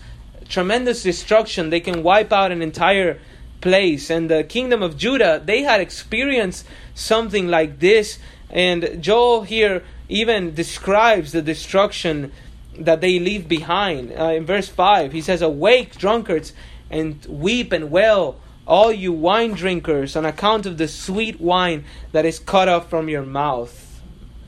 tremendous 0.48 1.02
destruction. 1.02 1.70
They 1.70 1.80
can 1.80 2.02
wipe 2.02 2.32
out 2.32 2.52
an 2.52 2.62
entire 2.62 3.18
place. 3.60 4.10
And 4.10 4.30
the 4.30 4.44
kingdom 4.44 4.82
of 4.82 4.96
Judah, 4.96 5.42
they 5.44 5.62
had 5.62 5.80
experienced 5.80 6.66
something 6.94 7.48
like 7.48 7.80
this. 7.80 8.18
And 8.50 9.02
Joel 9.02 9.42
here 9.42 9.82
even 10.08 10.54
describes 10.54 11.32
the 11.32 11.42
destruction 11.42 12.32
that 12.78 13.00
they 13.00 13.18
leave 13.18 13.48
behind. 13.48 14.12
Uh, 14.12 14.32
in 14.32 14.46
verse 14.46 14.68
5, 14.68 15.12
he 15.12 15.20
says, 15.20 15.42
Awake, 15.42 15.96
drunkards, 15.96 16.52
and 16.90 17.24
weep 17.26 17.72
and 17.72 17.90
wail, 17.90 18.38
all 18.66 18.92
you 18.92 19.12
wine 19.12 19.52
drinkers, 19.52 20.16
on 20.16 20.24
account 20.24 20.66
of 20.66 20.78
the 20.78 20.88
sweet 20.88 21.40
wine 21.40 21.84
that 22.12 22.24
is 22.24 22.38
cut 22.38 22.68
off 22.68 22.88
from 22.88 23.08
your 23.08 23.24
mouth. 23.24 24.00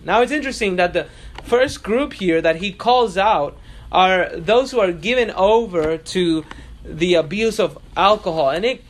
Now 0.04 0.22
it's 0.22 0.32
interesting 0.32 0.76
that 0.76 0.92
the 0.92 1.06
first 1.42 1.82
group 1.82 2.14
here 2.14 2.40
that 2.40 2.56
he 2.56 2.72
calls 2.72 3.16
out 3.16 3.58
are 3.90 4.30
those 4.36 4.70
who 4.70 4.80
are 4.80 4.92
given 4.92 5.30
over 5.32 5.96
to 5.96 6.44
the 6.84 7.14
abuse 7.14 7.58
of 7.58 7.78
alcohol. 7.96 8.50
And 8.50 8.64
it 8.64 8.84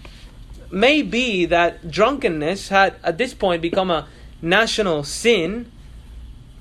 may 0.71 1.03
be 1.03 1.47
that 1.47 1.91
drunkenness 1.91 2.69
had 2.69 2.97
at 3.03 3.19
this 3.19 3.35
point 3.35 3.63
become 3.63 3.91
a 3.91 4.07
national 4.43 5.05
sin 5.05 5.71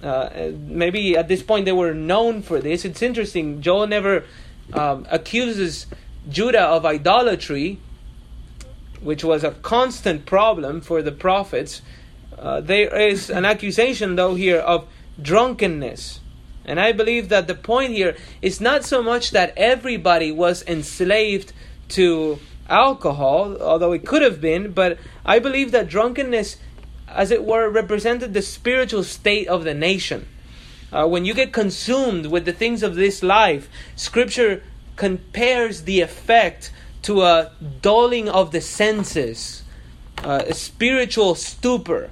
uh, 0.04 0.52
maybe 0.60 1.18
at 1.18 1.28
this 1.28 1.42
point 1.42 1.66
they 1.66 1.72
were 1.72 1.94
known 1.94 2.42
for 2.42 2.60
this. 2.60 2.86
It's 2.86 3.02
interesting. 3.02 3.62
Joel 3.62 3.88
never 3.88 4.24
um, 4.74 5.08
accuses 5.10 5.88
Judah 6.30 6.64
of 6.64 6.86
idolatry, 6.86 7.80
which 9.02 9.24
was 9.24 9.44
a 9.44 9.52
constant 9.52 10.26
problem 10.26 10.82
for 10.82 11.02
the 11.02 11.12
prophets. 11.12 11.82
Uh, 12.38 12.62
there 12.62 12.96
is 12.96 13.30
an 13.30 13.46
accusation, 13.46 14.16
though, 14.16 14.36
here 14.36 14.60
of 14.60 14.88
drunkenness. 15.22 16.20
And 16.66 16.80
I 16.80 16.92
believe 16.92 17.30
that 17.30 17.48
the 17.48 17.56
point 17.56 17.94
here 17.94 18.16
is 18.42 18.60
not 18.60 18.84
so 18.84 19.02
much 19.02 19.32
that 19.32 19.54
everybody 19.56 20.32
was 20.32 20.64
enslaved 20.68 21.54
to 21.90 22.40
alcohol, 22.70 23.60
although 23.62 23.94
it 23.94 24.06
could 24.06 24.22
have 24.22 24.42
been, 24.42 24.74
but 24.74 24.98
I 25.26 25.40
believe 25.40 25.72
that 25.72 25.88
drunkenness 25.88 26.58
as 27.08 27.32
it 27.32 27.44
were, 27.44 27.70
represented 27.70 28.34
the 28.34 28.42
spiritual 28.42 29.04
state 29.04 29.48
of 29.48 29.64
the 29.64 29.74
nation. 29.74 30.28
Uh, 30.92 31.08
when 31.08 31.26
you 31.26 31.34
get 31.34 31.52
consumed 31.52 32.28
with 32.28 32.46
the 32.46 32.54
things 32.54 32.84
of 32.84 32.96
this 32.96 33.22
life, 33.22 33.70
Scripture 33.96 34.64
compares 34.96 35.84
the 35.84 36.02
effect 36.02 36.72
to 37.04 37.24
a 37.24 37.52
dulling 37.82 38.30
of 38.30 38.52
the 38.52 38.62
senses, 38.62 39.64
uh, 40.24 40.44
a 40.48 40.54
spiritual 40.54 41.36
stupor. 41.36 42.10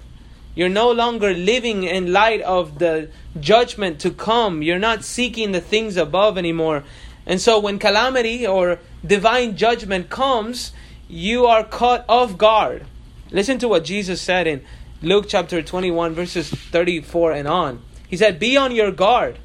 You're 0.55 0.69
no 0.69 0.91
longer 0.91 1.33
living 1.33 1.83
in 1.83 2.13
light 2.13 2.41
of 2.41 2.79
the 2.79 3.09
judgment 3.39 3.99
to 4.01 4.11
come. 4.11 4.61
You're 4.61 4.79
not 4.79 5.03
seeking 5.03 5.51
the 5.51 5.59
things 5.59 5.97
above 5.97 6.37
anymore. 6.37 6.83
And 7.25 7.41
so 7.41 7.59
when 7.59 7.79
calamity 7.79 8.45
or 8.47 8.79
divine 9.05 9.57
judgment 9.57 10.09
comes, 10.09 10.71
you 11.09 11.45
are 11.45 11.63
caught 11.63 12.05
off 12.07 12.37
guard. 12.37 12.85
Listen 13.31 13.57
to 13.59 13.67
what 13.67 13.83
Jesus 13.83 14.21
said 14.21 14.47
in 14.47 14.63
Luke 15.05 15.25
chapter 15.27 15.61
21, 15.61 16.15
verses 16.15 16.49
34 16.49 17.33
and 17.33 17.47
on. 17.47 17.79
He 18.07 18.17
said, 18.17 18.39
Be 18.39 18.57
on 18.57 18.73
your 18.73 18.89
guard, 18.89 19.37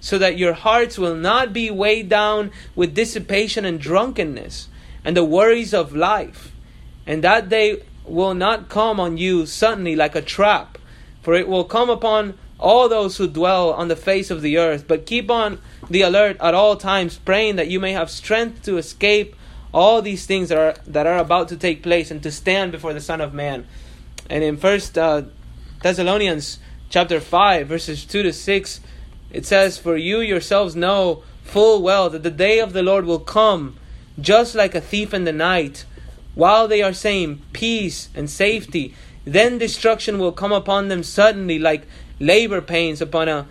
so 0.00 0.16
that 0.16 0.38
your 0.38 0.54
hearts 0.54 0.96
will 0.96 1.14
not 1.14 1.52
be 1.52 1.70
weighed 1.70 2.08
down 2.08 2.50
with 2.74 2.94
dissipation 2.94 3.66
and 3.66 3.78
drunkenness 3.78 4.68
and 5.04 5.14
the 5.14 5.22
worries 5.22 5.74
of 5.74 5.94
life, 5.94 6.52
and 7.06 7.22
that 7.22 7.50
day 7.50 7.82
will 8.06 8.32
not 8.32 8.70
come 8.70 8.98
on 8.98 9.18
you 9.18 9.44
suddenly 9.44 9.94
like 9.94 10.14
a 10.14 10.22
trap, 10.22 10.78
for 11.20 11.34
it 11.34 11.46
will 11.46 11.64
come 11.64 11.90
upon 11.90 12.38
all 12.58 12.88
those 12.88 13.18
who 13.18 13.28
dwell 13.28 13.70
on 13.70 13.88
the 13.88 13.96
face 13.96 14.30
of 14.30 14.40
the 14.40 14.56
earth. 14.56 14.88
But 14.88 15.04
keep 15.04 15.30
on 15.30 15.60
the 15.90 16.00
alert 16.00 16.38
at 16.40 16.54
all 16.54 16.76
times, 16.76 17.18
praying 17.18 17.56
that 17.56 17.68
you 17.68 17.80
may 17.80 17.92
have 17.92 18.10
strength 18.10 18.62
to 18.62 18.78
escape 18.78 19.36
all 19.74 20.00
these 20.00 20.24
things 20.24 20.48
that 20.48 20.56
are, 20.56 20.82
that 20.86 21.06
are 21.06 21.18
about 21.18 21.48
to 21.48 21.56
take 21.58 21.82
place 21.82 22.10
and 22.10 22.22
to 22.22 22.30
stand 22.30 22.72
before 22.72 22.94
the 22.94 23.00
Son 23.02 23.20
of 23.20 23.34
Man. 23.34 23.66
And 24.28 24.42
in 24.44 24.56
First 24.56 24.96
uh, 24.96 25.22
Thessalonians 25.82 26.58
chapter 26.90 27.20
five, 27.20 27.68
verses 27.68 28.04
two 28.04 28.22
to 28.22 28.32
six, 28.32 28.80
it 29.30 29.46
says, 29.46 29.78
"For 29.78 29.96
you 29.96 30.20
yourselves 30.20 30.76
know 30.76 31.22
full 31.42 31.82
well 31.82 32.08
that 32.10 32.22
the 32.22 32.30
day 32.30 32.60
of 32.60 32.72
the 32.72 32.82
Lord 32.82 33.04
will 33.04 33.18
come, 33.18 33.76
just 34.20 34.54
like 34.54 34.74
a 34.74 34.80
thief 34.80 35.12
in 35.12 35.24
the 35.24 35.32
night. 35.32 35.84
While 36.34 36.66
they 36.66 36.82
are 36.82 36.94
saying 36.94 37.42
peace 37.52 38.08
and 38.14 38.30
safety, 38.30 38.94
then 39.24 39.58
destruction 39.58 40.18
will 40.18 40.32
come 40.32 40.52
upon 40.52 40.88
them 40.88 41.02
suddenly, 41.02 41.58
like 41.58 41.86
labor 42.18 42.60
pains 42.62 43.02
upon 43.02 43.28
a 43.28 43.46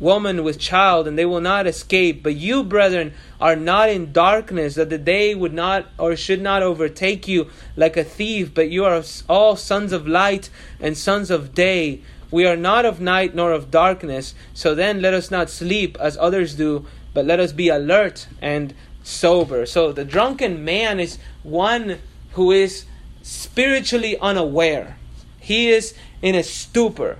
woman 0.00 0.44
with 0.44 0.58
child, 0.58 1.08
and 1.08 1.18
they 1.18 1.24
will 1.24 1.40
not 1.40 1.66
escape. 1.66 2.22
But 2.22 2.36
you, 2.36 2.62
brethren, 2.62 3.12
are 3.40 3.56
not 3.56 3.88
in 3.88 4.12
darkness, 4.12 4.74
that 4.76 4.90
the 4.90 4.98
day 4.98 5.34
would 5.34 5.52
not 5.52 5.86
or 5.98 6.16
should 6.16 6.40
not 6.40 6.62
overtake 6.62 7.26
you 7.26 7.50
like 7.76 7.96
a 7.96 8.04
thief, 8.04 8.54
but 8.54 8.70
you 8.70 8.84
are 8.84 9.02
all 9.28 9.56
sons 9.56 9.92
of 9.92 10.06
light 10.06 10.50
and 10.80 10.96
sons 10.96 11.30
of 11.30 11.54
day. 11.54 12.02
We 12.30 12.44
are 12.46 12.56
not 12.56 12.84
of 12.84 13.00
night 13.00 13.34
nor 13.34 13.52
of 13.52 13.70
darkness. 13.70 14.34
So 14.54 14.74
then 14.74 15.00
let 15.00 15.14
us 15.14 15.30
not 15.30 15.50
sleep 15.50 15.96
as 15.98 16.16
others 16.18 16.54
do, 16.54 16.86
but 17.14 17.24
let 17.24 17.40
us 17.40 17.52
be 17.52 17.68
alert 17.68 18.28
and 18.40 18.74
sober. 19.02 19.64
So 19.66 19.92
the 19.92 20.04
drunken 20.04 20.64
man 20.64 21.00
is 21.00 21.18
one 21.42 21.98
who 22.32 22.52
is 22.52 22.84
spiritually 23.22 24.18
unaware. 24.18 24.96
He 25.40 25.70
is 25.70 25.94
in 26.20 26.34
a 26.34 26.42
stupor. 26.42 27.18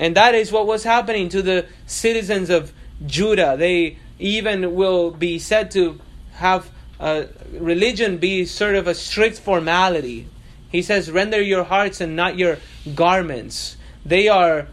And 0.00 0.16
that 0.16 0.34
is 0.34 0.50
what 0.50 0.66
was 0.66 0.82
happening 0.82 1.28
to 1.28 1.42
the 1.42 1.66
citizens 1.86 2.48
of 2.48 2.72
Judah. 3.04 3.56
They 3.58 3.98
even 4.18 4.74
will 4.74 5.10
be 5.10 5.38
said 5.38 5.70
to 5.72 6.00
have 6.32 6.70
uh, 6.98 7.24
religion 7.52 8.16
be 8.16 8.46
sort 8.46 8.76
of 8.76 8.86
a 8.86 8.94
strict 8.94 9.38
formality. 9.38 10.26
He 10.72 10.80
says, 10.80 11.10
Render 11.10 11.40
your 11.40 11.64
hearts 11.64 12.00
and 12.00 12.16
not 12.16 12.38
your 12.38 12.56
garments. 12.94 13.76
They 14.04 14.28
are 14.28 14.68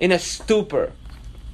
in 0.00 0.10
a 0.10 0.18
stupor. 0.18 0.92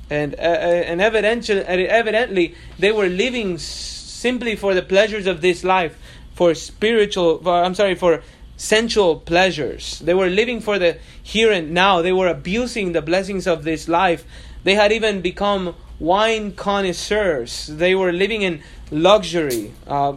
And, 0.09 0.35
uh, 0.35 0.39
uh 0.39 0.89
and 0.89 1.03
evidently, 1.03 1.61
evidently, 1.61 2.55
they 2.79 2.91
were 2.91 3.09
living 3.09 3.59
simply 3.59 4.57
for 4.57 4.73
the 4.73 4.83
pleasures 4.83 5.27
of 5.27 5.43
this 5.43 5.63
life, 5.63 5.95
for 6.35 6.55
spiritual, 6.55 7.39
for, 7.43 7.63
I'm 7.63 7.75
sorry, 7.75 7.97
for 7.97 8.23
sensual 8.61 9.17
pleasures. 9.17 10.01
They 10.01 10.13
were 10.13 10.29
living 10.29 10.61
for 10.61 10.79
the 10.79 10.99
here 11.23 11.51
and 11.51 11.73
now. 11.73 12.03
They 12.03 12.13
were 12.13 12.29
abusing 12.29 12.93
the 12.93 13.01
blessings 13.01 13.47
of 13.47 13.65
this 13.65 13.89
life. 13.89 14.25
They 14.65 14.75
had 14.75 14.93
even 14.93 15.23
become 15.23 15.75
wine 15.99 16.53
connoisseurs. 16.53 17.69
They 17.69 17.95
were 17.95 18.13
living 18.13 18.43
in 18.43 18.63
luxury. 18.91 19.73
Uh, 19.87 20.17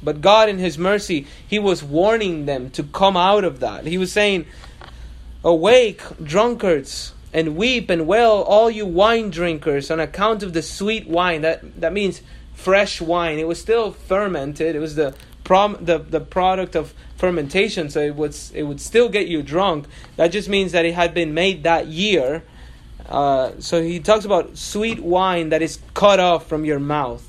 but 0.00 0.20
God, 0.20 0.48
in 0.48 0.58
His 0.58 0.78
mercy, 0.78 1.26
He 1.44 1.58
was 1.58 1.82
warning 1.82 2.46
them 2.46 2.70
to 2.70 2.84
come 2.84 3.16
out 3.16 3.42
of 3.42 3.58
that. 3.58 3.84
He 3.84 3.98
was 3.98 4.12
saying, 4.12 4.46
Awake, 5.42 6.02
drunkards, 6.22 7.14
and 7.32 7.56
weep 7.56 7.90
and 7.90 8.06
wail, 8.06 8.44
all 8.46 8.70
you 8.70 8.86
wine 8.86 9.30
drinkers, 9.30 9.90
on 9.90 9.98
account 9.98 10.44
of 10.44 10.52
the 10.52 10.62
sweet 10.62 11.08
wine. 11.08 11.42
That, 11.42 11.80
that 11.80 11.92
means 11.92 12.22
fresh 12.54 13.00
wine. 13.00 13.40
It 13.40 13.48
was 13.48 13.60
still 13.60 13.90
fermented. 13.90 14.76
It 14.76 14.80
was 14.80 14.94
the 14.94 15.14
prom, 15.46 15.76
the, 15.80 15.98
the 15.98 16.20
product 16.20 16.74
of 16.74 16.92
fermentation, 17.16 17.88
so 17.88 18.00
it 18.00 18.16
would 18.16 18.36
it 18.52 18.64
would 18.64 18.80
still 18.80 19.08
get 19.08 19.28
you 19.28 19.44
drunk. 19.44 19.86
That 20.16 20.32
just 20.32 20.48
means 20.48 20.72
that 20.72 20.84
it 20.84 20.94
had 20.94 21.14
been 21.14 21.34
made 21.34 21.62
that 21.62 21.86
year. 21.86 22.42
Uh, 23.08 23.52
so 23.60 23.80
he 23.80 24.00
talks 24.00 24.24
about 24.24 24.58
sweet 24.58 24.98
wine 24.98 25.50
that 25.50 25.62
is 25.62 25.78
cut 25.94 26.18
off 26.18 26.48
from 26.48 26.64
your 26.64 26.80
mouth. 26.80 27.24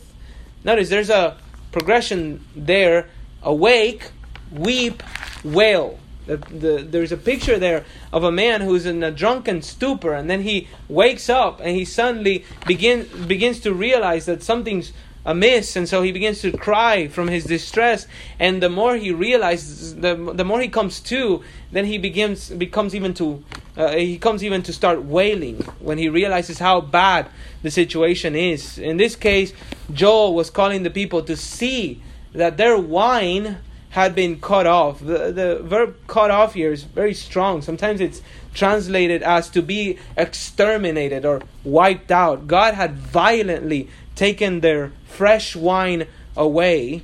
Notice 0.64 0.90
there's 0.90 1.12
a 1.12 1.38
progression 1.72 2.44
there: 2.56 3.08
awake, 3.44 4.10
weep, 4.52 5.04
wail. 5.44 6.00
The, 6.26 6.38
the, 6.38 6.88
there's 6.90 7.14
a 7.14 7.18
picture 7.18 7.60
there 7.60 7.86
of 8.12 8.24
a 8.24 8.32
man 8.32 8.62
who's 8.62 8.86
in 8.86 9.04
a 9.04 9.12
drunken 9.12 9.62
stupor, 9.62 10.14
and 10.14 10.28
then 10.28 10.42
he 10.42 10.68
wakes 10.90 11.30
up 11.30 11.62
and 11.62 11.70
he 11.70 11.86
suddenly 11.86 12.44
begin, 12.66 13.08
begins 13.28 13.62
to 13.62 13.74
realize 13.74 14.26
that 14.26 14.44
something's 14.44 14.92
amiss 15.28 15.76
and 15.76 15.88
so 15.88 16.02
he 16.02 16.12
begins 16.12 16.42
to 16.42 16.52
cry 16.58 17.08
from 17.08 17.28
his 17.28 17.44
distress 17.44 18.08
and 18.40 18.64
the 18.64 18.70
more 18.70 18.96
he 18.96 19.12
realizes 19.12 19.96
the, 19.98 20.16
the 20.34 20.46
more 20.46 20.62
he 20.62 20.70
comes 20.70 21.02
to 21.02 21.44
then 21.72 21.86
he 21.86 21.98
begins 21.98 22.50
becomes 22.50 22.96
even 22.96 23.14
to 23.14 23.44
uh, 23.76 23.92
he 23.92 24.18
comes 24.18 24.44
even 24.44 24.64
to 24.64 24.72
start 24.72 25.04
wailing 25.04 25.58
when 25.80 25.98
he 25.98 26.08
realizes 26.08 26.58
how 26.58 26.82
bad 26.82 27.28
the 27.62 27.70
situation 27.70 28.36
is. 28.36 28.80
In 28.80 28.96
this 28.96 29.18
case 29.18 29.52
joel 29.92 30.34
was 30.34 30.50
calling 30.50 30.84
the 30.84 30.90
people 30.90 31.22
to 31.24 31.36
see 31.36 32.02
that 32.32 32.56
their 32.56 32.78
wine 32.78 33.58
had 33.90 34.16
been 34.16 34.40
cut 34.40 34.68
off. 34.68 35.00
The, 35.00 35.32
the 35.32 35.60
verb 35.64 35.98
cut 36.08 36.30
off 36.30 36.54
here 36.54 36.72
is 36.72 36.84
very 36.84 37.14
strong. 37.14 37.62
Sometimes 37.62 38.00
it's 38.00 38.22
translated 38.54 39.24
as 39.24 39.50
to 39.50 39.62
be 39.62 39.98
exterminated 40.16 41.26
or 41.26 41.42
wiped 41.64 42.12
out. 42.12 42.48
God 42.48 42.76
had 42.76 42.96
violently 42.96 43.90
taken 44.16 44.60
their 44.60 44.92
fresh 45.08 45.56
wine 45.56 46.08
away 46.36 47.04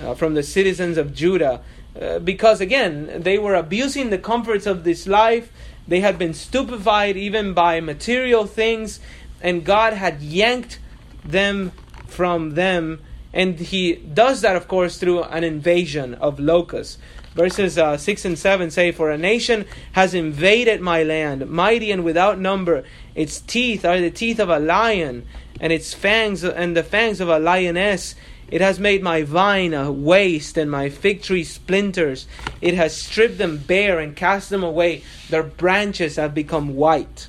uh, 0.00 0.14
from 0.14 0.34
the 0.34 0.42
citizens 0.42 0.96
of 0.96 1.14
Judah. 1.14 1.60
Uh, 2.00 2.18
because 2.18 2.60
again, 2.60 3.22
they 3.22 3.38
were 3.38 3.54
abusing 3.54 4.10
the 4.10 4.18
comforts 4.18 4.66
of 4.66 4.84
this 4.84 5.06
life. 5.06 5.52
They 5.86 6.00
had 6.00 6.18
been 6.18 6.34
stupefied 6.34 7.16
even 7.16 7.54
by 7.54 7.80
material 7.80 8.46
things, 8.46 9.00
and 9.40 9.64
God 9.64 9.92
had 9.92 10.22
yanked 10.22 10.78
them 11.24 11.72
from 12.06 12.54
them. 12.54 13.00
And 13.32 13.58
He 13.58 13.94
does 13.94 14.40
that, 14.40 14.56
of 14.56 14.66
course, 14.66 14.98
through 14.98 15.24
an 15.24 15.44
invasion 15.44 16.14
of 16.14 16.40
locusts. 16.40 16.98
Verses 17.34 17.76
uh, 17.76 17.96
6 17.96 18.24
and 18.24 18.38
7 18.38 18.70
say, 18.70 18.92
For 18.92 19.10
a 19.10 19.18
nation 19.18 19.66
has 19.92 20.14
invaded 20.14 20.80
my 20.80 21.02
land, 21.02 21.50
mighty 21.50 21.90
and 21.90 22.04
without 22.04 22.38
number. 22.38 22.84
Its 23.14 23.40
teeth 23.40 23.84
are 23.84 24.00
the 24.00 24.10
teeth 24.10 24.38
of 24.38 24.48
a 24.48 24.60
lion, 24.60 25.26
and 25.60 25.72
its 25.72 25.92
fangs 25.92 26.44
and 26.44 26.76
the 26.76 26.84
fangs 26.84 27.20
of 27.20 27.28
a 27.28 27.38
lioness. 27.38 28.14
It 28.48 28.60
has 28.60 28.78
made 28.78 29.02
my 29.02 29.22
vine 29.22 29.74
a 29.74 29.90
waste 29.90 30.56
and 30.56 30.70
my 30.70 30.88
fig 30.88 31.22
tree 31.22 31.44
splinters. 31.44 32.28
It 32.60 32.74
has 32.74 32.96
stripped 32.96 33.38
them 33.38 33.58
bare 33.58 33.98
and 33.98 34.14
cast 34.14 34.50
them 34.50 34.62
away. 34.62 35.02
Their 35.28 35.42
branches 35.42 36.16
have 36.16 36.34
become 36.34 36.76
white. 36.76 37.28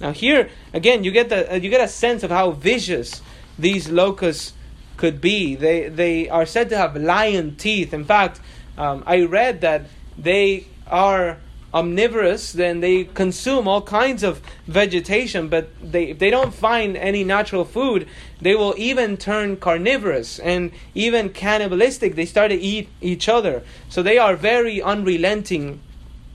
Now 0.00 0.12
here 0.12 0.48
again, 0.72 1.02
you 1.02 1.10
get 1.10 1.28
the 1.28 1.52
uh, 1.52 1.56
you 1.56 1.70
get 1.70 1.82
a 1.82 1.88
sense 1.88 2.22
of 2.22 2.30
how 2.30 2.52
vicious 2.52 3.20
these 3.58 3.90
locusts 3.90 4.52
could 4.96 5.20
be. 5.20 5.56
They 5.56 5.88
they 5.88 6.28
are 6.28 6.46
said 6.46 6.68
to 6.70 6.76
have 6.76 6.96
lion 6.96 7.56
teeth. 7.56 7.92
In 7.92 8.04
fact, 8.04 8.40
um, 8.80 9.04
I 9.06 9.24
read 9.24 9.60
that 9.60 9.82
they 10.16 10.64
are 10.86 11.36
omnivorous, 11.72 12.52
then 12.52 12.80
they 12.80 13.04
consume 13.04 13.68
all 13.68 13.82
kinds 13.82 14.22
of 14.22 14.40
vegetation, 14.66 15.48
but 15.48 15.68
they, 15.82 16.04
if 16.10 16.18
they 16.18 16.30
don't 16.30 16.54
find 16.54 16.96
any 16.96 17.22
natural 17.22 17.66
food, 17.66 18.08
they 18.40 18.54
will 18.54 18.74
even 18.78 19.18
turn 19.18 19.58
carnivorous 19.58 20.38
and 20.38 20.72
even 20.94 21.28
cannibalistic. 21.28 22.14
They 22.14 22.24
start 22.24 22.50
to 22.52 22.56
eat 22.56 22.88
each 23.02 23.28
other. 23.28 23.62
So 23.90 24.02
they 24.02 24.16
are 24.16 24.34
very 24.34 24.80
unrelenting 24.80 25.80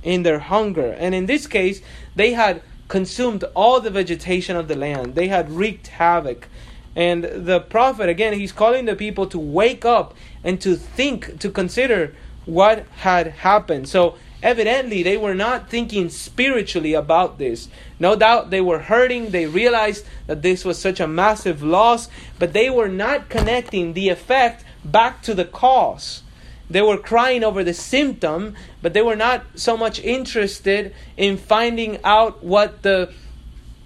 in 0.04 0.22
their 0.22 0.40
hunger. 0.40 0.92
And 0.94 1.16
in 1.16 1.26
this 1.26 1.48
case, 1.48 1.82
they 2.16 2.34
had 2.34 2.62
consumed 2.88 3.44
all 3.56 3.82
the 3.82 3.90
vegetation 3.90 4.56
of 4.56 4.68
the 4.68 4.76
land, 4.76 5.16
they 5.16 5.30
had 5.30 5.50
wreaked 5.50 5.88
havoc. 5.88 6.48
And 6.96 7.24
the 7.24 7.60
prophet, 7.60 8.08
again, 8.08 8.34
he's 8.34 8.54
calling 8.54 8.86
the 8.86 8.96
people 8.96 9.28
to 9.28 9.40
wake 9.40 9.84
up 9.84 10.16
and 10.46 10.62
to 10.62 10.76
think, 10.76 11.40
to 11.40 11.50
consider 11.50 12.16
what 12.46 12.86
had 12.98 13.28
happened. 13.28 13.90
So 13.90 14.16
Evidently, 14.46 15.02
they 15.02 15.18
were 15.18 15.34
not 15.34 15.72
thinking 15.72 16.08
spiritually 16.08 16.94
about 16.94 17.40
this. 17.40 17.68
No 18.00 18.16
doubt 18.16 18.52
they 18.52 18.62
were 18.62 18.78
hurting. 18.78 19.32
They 19.32 19.48
realized 19.48 20.06
that 20.28 20.44
this 20.44 20.64
was 20.64 20.78
such 20.78 21.00
a 21.00 21.08
massive 21.08 21.64
loss, 21.64 22.10
but 22.38 22.54
they 22.54 22.70
were 22.70 22.88
not 22.88 23.28
connecting 23.28 23.94
the 23.94 24.10
effect 24.10 24.64
back 24.84 25.24
to 25.24 25.34
the 25.34 25.46
cause. 25.46 26.22
They 26.70 26.84
were 26.84 27.00
crying 27.00 27.44
over 27.44 27.64
the 27.64 27.74
symptom, 27.74 28.56
but 28.84 28.94
they 28.94 29.02
were 29.02 29.16
not 29.16 29.46
so 29.56 29.76
much 29.76 30.00
interested 30.00 30.94
in 31.18 31.38
finding 31.38 31.98
out 32.04 32.44
what 32.44 32.84
the 32.84 33.12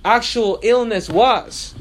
actual 0.03 0.60
illness 0.62 1.10
was. 1.10 1.74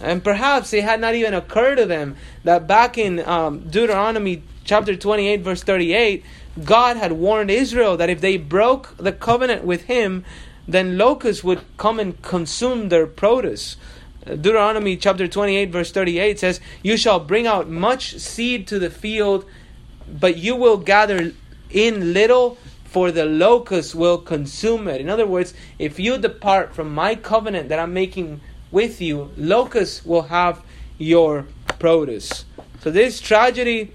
And 0.00 0.24
perhaps 0.24 0.72
it 0.72 0.82
had 0.82 1.00
not 1.00 1.14
even 1.14 1.32
occurred 1.32 1.76
to 1.76 1.86
them 1.86 2.16
that 2.42 2.66
back 2.66 2.98
in 2.98 3.20
um, 3.20 3.68
Deuteronomy 3.68 4.42
chapter 4.66 4.94
28, 4.94 5.40
verse 5.40 5.62
38, 5.62 6.24
God 6.64 6.96
had 6.96 7.12
warned 7.12 7.50
Israel 7.50 7.96
that 7.96 8.10
if 8.10 8.20
they 8.20 8.36
broke 8.36 8.96
the 8.98 9.12
covenant 9.12 9.64
with 9.64 9.84
Him, 9.84 10.24
then 10.68 10.98
locusts 10.98 11.44
would 11.44 11.62
come 11.76 11.98
and 11.98 12.20
consume 12.22 12.88
their 12.88 13.06
produce. 13.06 13.76
Deuteronomy 14.26 14.96
chapter 14.96 15.28
28, 15.28 15.70
verse 15.70 15.92
38 15.92 16.40
says, 16.40 16.60
You 16.82 16.96
shall 16.96 17.20
bring 17.20 17.46
out 17.46 17.68
much 17.68 18.18
seed 18.18 18.66
to 18.68 18.78
the 18.78 18.90
field, 18.90 19.44
but 20.08 20.36
you 20.36 20.56
will 20.56 20.78
gather 20.78 21.32
in 21.70 22.12
little, 22.12 22.58
for 22.84 23.12
the 23.12 23.24
locusts 23.24 23.94
will 23.94 24.18
consume 24.18 24.88
it. 24.88 25.00
In 25.00 25.08
other 25.08 25.26
words, 25.26 25.54
if 25.78 26.00
you 26.00 26.18
depart 26.18 26.74
from 26.74 26.92
my 26.92 27.14
covenant 27.14 27.68
that 27.68 27.78
I'm 27.78 27.94
making 27.94 28.40
with 28.72 29.00
you, 29.00 29.30
locusts 29.36 30.04
will 30.04 30.22
have 30.22 30.62
your 30.98 31.46
produce. 31.78 32.44
So 32.80 32.90
this 32.90 33.20
tragedy 33.20 33.92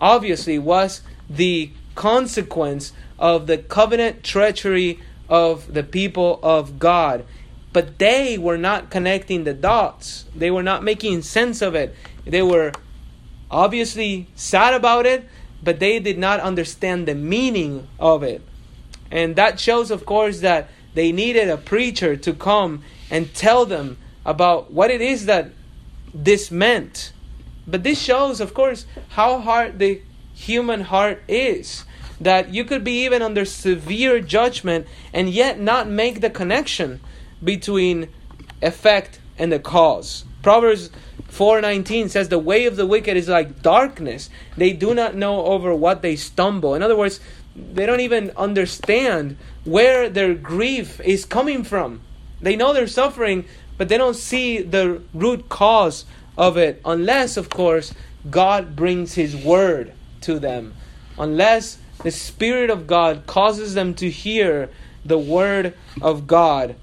obviously 0.00 0.58
was 0.58 1.02
the 1.28 1.70
consequence 1.94 2.92
of 3.18 3.46
the 3.46 3.58
covenant 3.58 4.22
treachery 4.22 5.00
of 5.28 5.72
the 5.72 5.82
people 5.82 6.40
of 6.42 6.78
God. 6.78 7.24
But 7.72 7.98
they 7.98 8.38
were 8.38 8.58
not 8.58 8.90
connecting 8.90 9.44
the 9.44 9.54
dots, 9.54 10.26
they 10.34 10.50
were 10.50 10.62
not 10.62 10.82
making 10.82 11.22
sense 11.22 11.62
of 11.62 11.74
it. 11.74 11.94
They 12.24 12.42
were 12.42 12.72
obviously 13.50 14.28
sad 14.34 14.74
about 14.74 15.06
it, 15.06 15.28
but 15.62 15.80
they 15.80 15.98
did 15.98 16.18
not 16.18 16.40
understand 16.40 17.06
the 17.06 17.14
meaning 17.14 17.88
of 17.98 18.22
it. 18.22 18.42
And 19.10 19.36
that 19.36 19.60
shows, 19.60 19.90
of 19.90 20.06
course, 20.06 20.40
that 20.40 20.68
they 20.94 21.12
needed 21.12 21.48
a 21.48 21.56
preacher 21.56 22.16
to 22.16 22.32
come 22.32 22.82
and 23.10 23.32
tell 23.34 23.66
them 23.66 23.96
about 24.24 24.72
what 24.72 24.90
it 24.90 25.00
is 25.00 25.26
that 25.26 25.50
this 26.12 26.50
meant. 26.50 27.12
But 27.66 27.82
this 27.82 28.00
shows, 28.00 28.40
of 28.40 28.54
course, 28.54 28.86
how 29.10 29.40
hard 29.40 29.78
the 29.78 30.02
human 30.34 30.82
heart 30.82 31.22
is. 31.28 31.84
That 32.20 32.54
you 32.54 32.64
could 32.64 32.84
be 32.84 33.04
even 33.04 33.22
under 33.22 33.44
severe 33.44 34.20
judgment 34.20 34.86
and 35.12 35.28
yet 35.28 35.58
not 35.60 35.88
make 35.88 36.20
the 36.20 36.30
connection 36.30 37.00
between 37.42 38.08
effect 38.62 39.18
and 39.38 39.52
the 39.52 39.58
cause. 39.58 40.24
Proverbs 40.42 40.90
4:19 41.30 42.08
says 42.08 42.28
the 42.28 42.38
way 42.38 42.66
of 42.66 42.76
the 42.76 42.86
wicked 42.86 43.16
is 43.16 43.28
like 43.28 43.62
darkness. 43.62 44.30
They 44.56 44.72
do 44.72 44.94
not 44.94 45.16
know 45.16 45.44
over 45.46 45.74
what 45.74 46.02
they 46.02 46.16
stumble. 46.16 46.74
In 46.74 46.82
other 46.82 46.96
words, 46.96 47.18
they 47.56 47.86
don't 47.86 48.00
even 48.00 48.30
understand 48.36 49.36
where 49.64 50.08
their 50.08 50.34
grief 50.34 51.00
is 51.00 51.24
coming 51.24 51.64
from. 51.64 52.02
They 52.40 52.56
know 52.56 52.72
they're 52.72 52.86
suffering, 52.86 53.46
but 53.78 53.88
they 53.88 53.98
don't 53.98 54.16
see 54.16 54.62
the 54.62 55.00
root 55.12 55.48
cause 55.48 56.04
of 56.36 56.56
it 56.56 56.80
unless 56.84 57.36
of 57.36 57.48
course 57.48 57.94
God 58.30 58.74
brings 58.74 59.14
his 59.14 59.36
word 59.36 59.92
to 60.22 60.38
them. 60.38 60.74
Unless 61.18 61.78
the 62.02 62.10
spirit 62.10 62.70
of 62.70 62.86
God 62.86 63.26
causes 63.26 63.74
them 63.74 63.94
to 63.94 64.10
hear 64.10 64.70
the 65.04 65.18
word 65.18 65.74
of 66.00 66.26
God. 66.26 66.76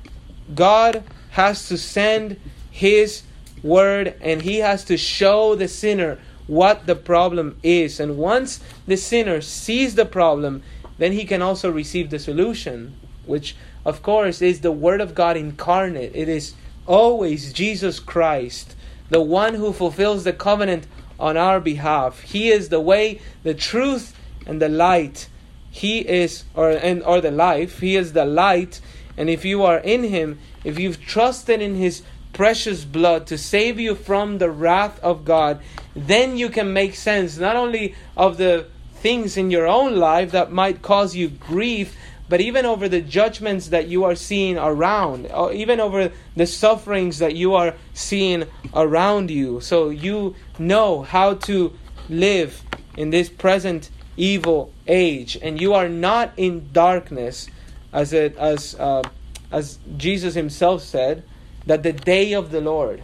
God 0.54 1.04
has 1.32 1.68
to 1.68 1.78
send 1.78 2.40
his 2.70 3.24
word 3.64 4.16
and 4.22 4.42
he 4.42 4.60
has 4.60 4.84
to 4.86 4.98
show 4.98 5.56
the 5.56 5.68
sinner 5.68 6.20
what 6.48 6.86
the 6.86 6.96
problem 6.96 7.58
is. 7.64 8.00
And 8.00 8.18
once 8.18 8.60
the 8.86 8.98
sinner 8.98 9.42
sees 9.42 9.96
the 9.96 10.06
problem, 10.06 10.64
then 10.98 11.14
he 11.14 11.26
can 11.26 11.42
also 11.42 11.72
receive 11.72 12.10
the 12.10 12.20
solution, 12.20 12.96
which, 13.26 13.56
of 13.86 14.04
course, 14.04 14.42
is 14.42 14.62
the 14.62 14.72
Word 14.72 15.02
of 15.02 15.16
God 15.16 15.38
incarnate. 15.38 16.12
It 16.14 16.30
is 16.30 16.54
always 16.86 17.54
Jesus 17.54 18.00
Christ, 18.00 18.76
the 19.12 19.22
one 19.22 19.56
who 19.56 19.74
fulfills 19.74 20.24
the 20.24 20.34
covenant 20.34 20.88
on 21.20 21.38
our 21.38 21.60
behalf. 21.60 22.22
He 22.22 22.50
is 22.50 22.70
the 22.70 22.80
way, 22.80 23.20
the 23.44 23.54
truth, 23.54 24.18
and 24.48 24.60
the 24.62 24.70
light. 24.70 25.28
He 25.70 26.00
is, 26.00 26.46
or 26.56 26.72
and 26.72 27.04
or 27.04 27.22
the 27.22 27.30
life. 27.30 27.80
He 27.80 27.96
is 27.96 28.14
the 28.14 28.26
light. 28.26 28.82
And 29.18 29.30
if 29.30 29.46
you 29.46 29.64
are 29.64 29.78
in 29.78 30.06
Him, 30.06 30.40
if 30.64 30.80
you've 30.80 31.02
trusted 31.02 31.62
in 31.62 31.76
His 31.76 32.04
precious 32.34 32.86
blood 32.86 33.28
to 33.28 33.38
save 33.38 33.80
you 33.80 33.96
from 33.96 34.38
the 34.38 34.50
wrath 34.50 34.98
of 35.04 35.26
God, 35.26 35.62
then 35.94 36.38
you 36.38 36.50
can 36.50 36.72
make 36.72 36.96
sense 36.96 37.38
not 37.38 37.58
only 37.58 37.94
of 38.16 38.38
the 38.38 38.66
things 38.94 39.36
in 39.36 39.52
your 39.52 39.68
own 39.68 39.98
life 39.98 40.32
that 40.32 40.52
might 40.52 40.82
cause 40.82 41.16
you 41.16 41.28
grief, 41.28 41.98
but 42.32 42.40
even 42.40 42.66
over 42.66 42.88
the 42.88 43.02
judgments 43.02 43.68
that 43.68 43.90
you 43.90 44.06
are 44.06 44.16
seeing 44.16 44.58
around, 44.58 45.30
or 45.34 45.52
even 45.52 45.82
over 45.82 46.14
the 46.34 46.48
sufferings 46.48 47.20
that 47.20 47.36
you 47.36 47.56
are 47.56 47.76
seeing 47.94 48.46
around 48.74 49.30
you. 49.30 49.60
So 49.60 49.90
you 49.90 50.36
know 50.58 51.02
how 51.02 51.34
to 51.34 51.74
live 52.08 52.64
in 52.96 53.10
this 53.10 53.28
present 53.28 53.90
evil 54.16 54.72
age, 54.88 55.38
and 55.42 55.60
you 55.60 55.74
are 55.74 55.90
not 55.90 56.32
in 56.38 56.72
darkness, 56.72 57.50
as 57.92 58.14
it 58.14 58.38
as 58.38 58.76
uh, 58.80 59.04
as 59.52 59.78
Jesus 59.98 60.34
Himself 60.34 60.84
said 60.84 61.26
that 61.66 61.84
the 61.84 61.92
day 61.92 62.32
of 62.32 62.52
the 62.52 62.62
Lord 62.62 63.04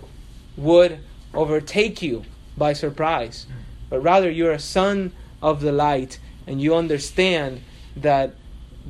would 0.55 0.99
overtake 1.33 2.01
you 2.01 2.23
by 2.55 2.71
surprise, 2.71 3.45
but 3.89 3.99
rather 3.99 4.31
you're 4.31 4.53
a 4.53 4.59
son 4.59 5.11
of 5.41 5.59
the 5.59 5.73
light 5.73 6.17
and 6.47 6.61
you 6.61 6.73
understand 6.73 7.61
that 7.97 8.33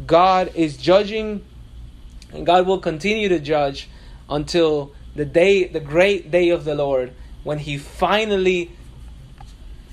God 0.06 0.52
is 0.56 0.78
judging 0.78 1.44
and 2.32 2.46
God 2.46 2.68
will 2.68 2.80
continue 2.80 3.30
to 3.30 3.40
judge 3.40 3.90
until 4.30 4.94
the 5.16 5.26
day 5.26 5.66
the 5.66 5.80
great 5.80 6.30
day 6.30 6.50
of 6.50 6.66
the 6.66 6.76
Lord 6.76 7.14
when 7.44 7.60
he 7.60 7.78
finally 7.78 8.72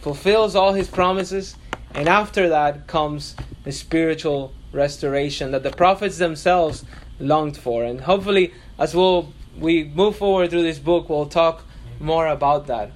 fulfills 0.01 0.55
all 0.55 0.75
his 0.75 0.89
promises 0.89 1.57
and 1.95 2.09
after 2.09 2.49
that 2.49 2.87
comes 2.87 3.37
the 3.63 3.73
spiritual 3.73 4.53
restoration 4.73 5.53
that 5.53 5.63
the 5.63 5.71
prophets 5.71 6.19
themselves 6.19 6.85
longed 7.19 7.57
for 7.57 7.85
and 7.85 8.03
hopefully 8.03 8.53
as 8.79 8.95
we'll 8.95 9.33
we 9.59 9.85
move 9.85 10.17
forward 10.17 10.51
through 10.51 10.63
this 10.63 10.79
book, 10.79 11.09
we'll 11.09 11.27
talk 11.27 11.65
more 12.01 12.27
about 12.27 12.67
that. 12.67 12.91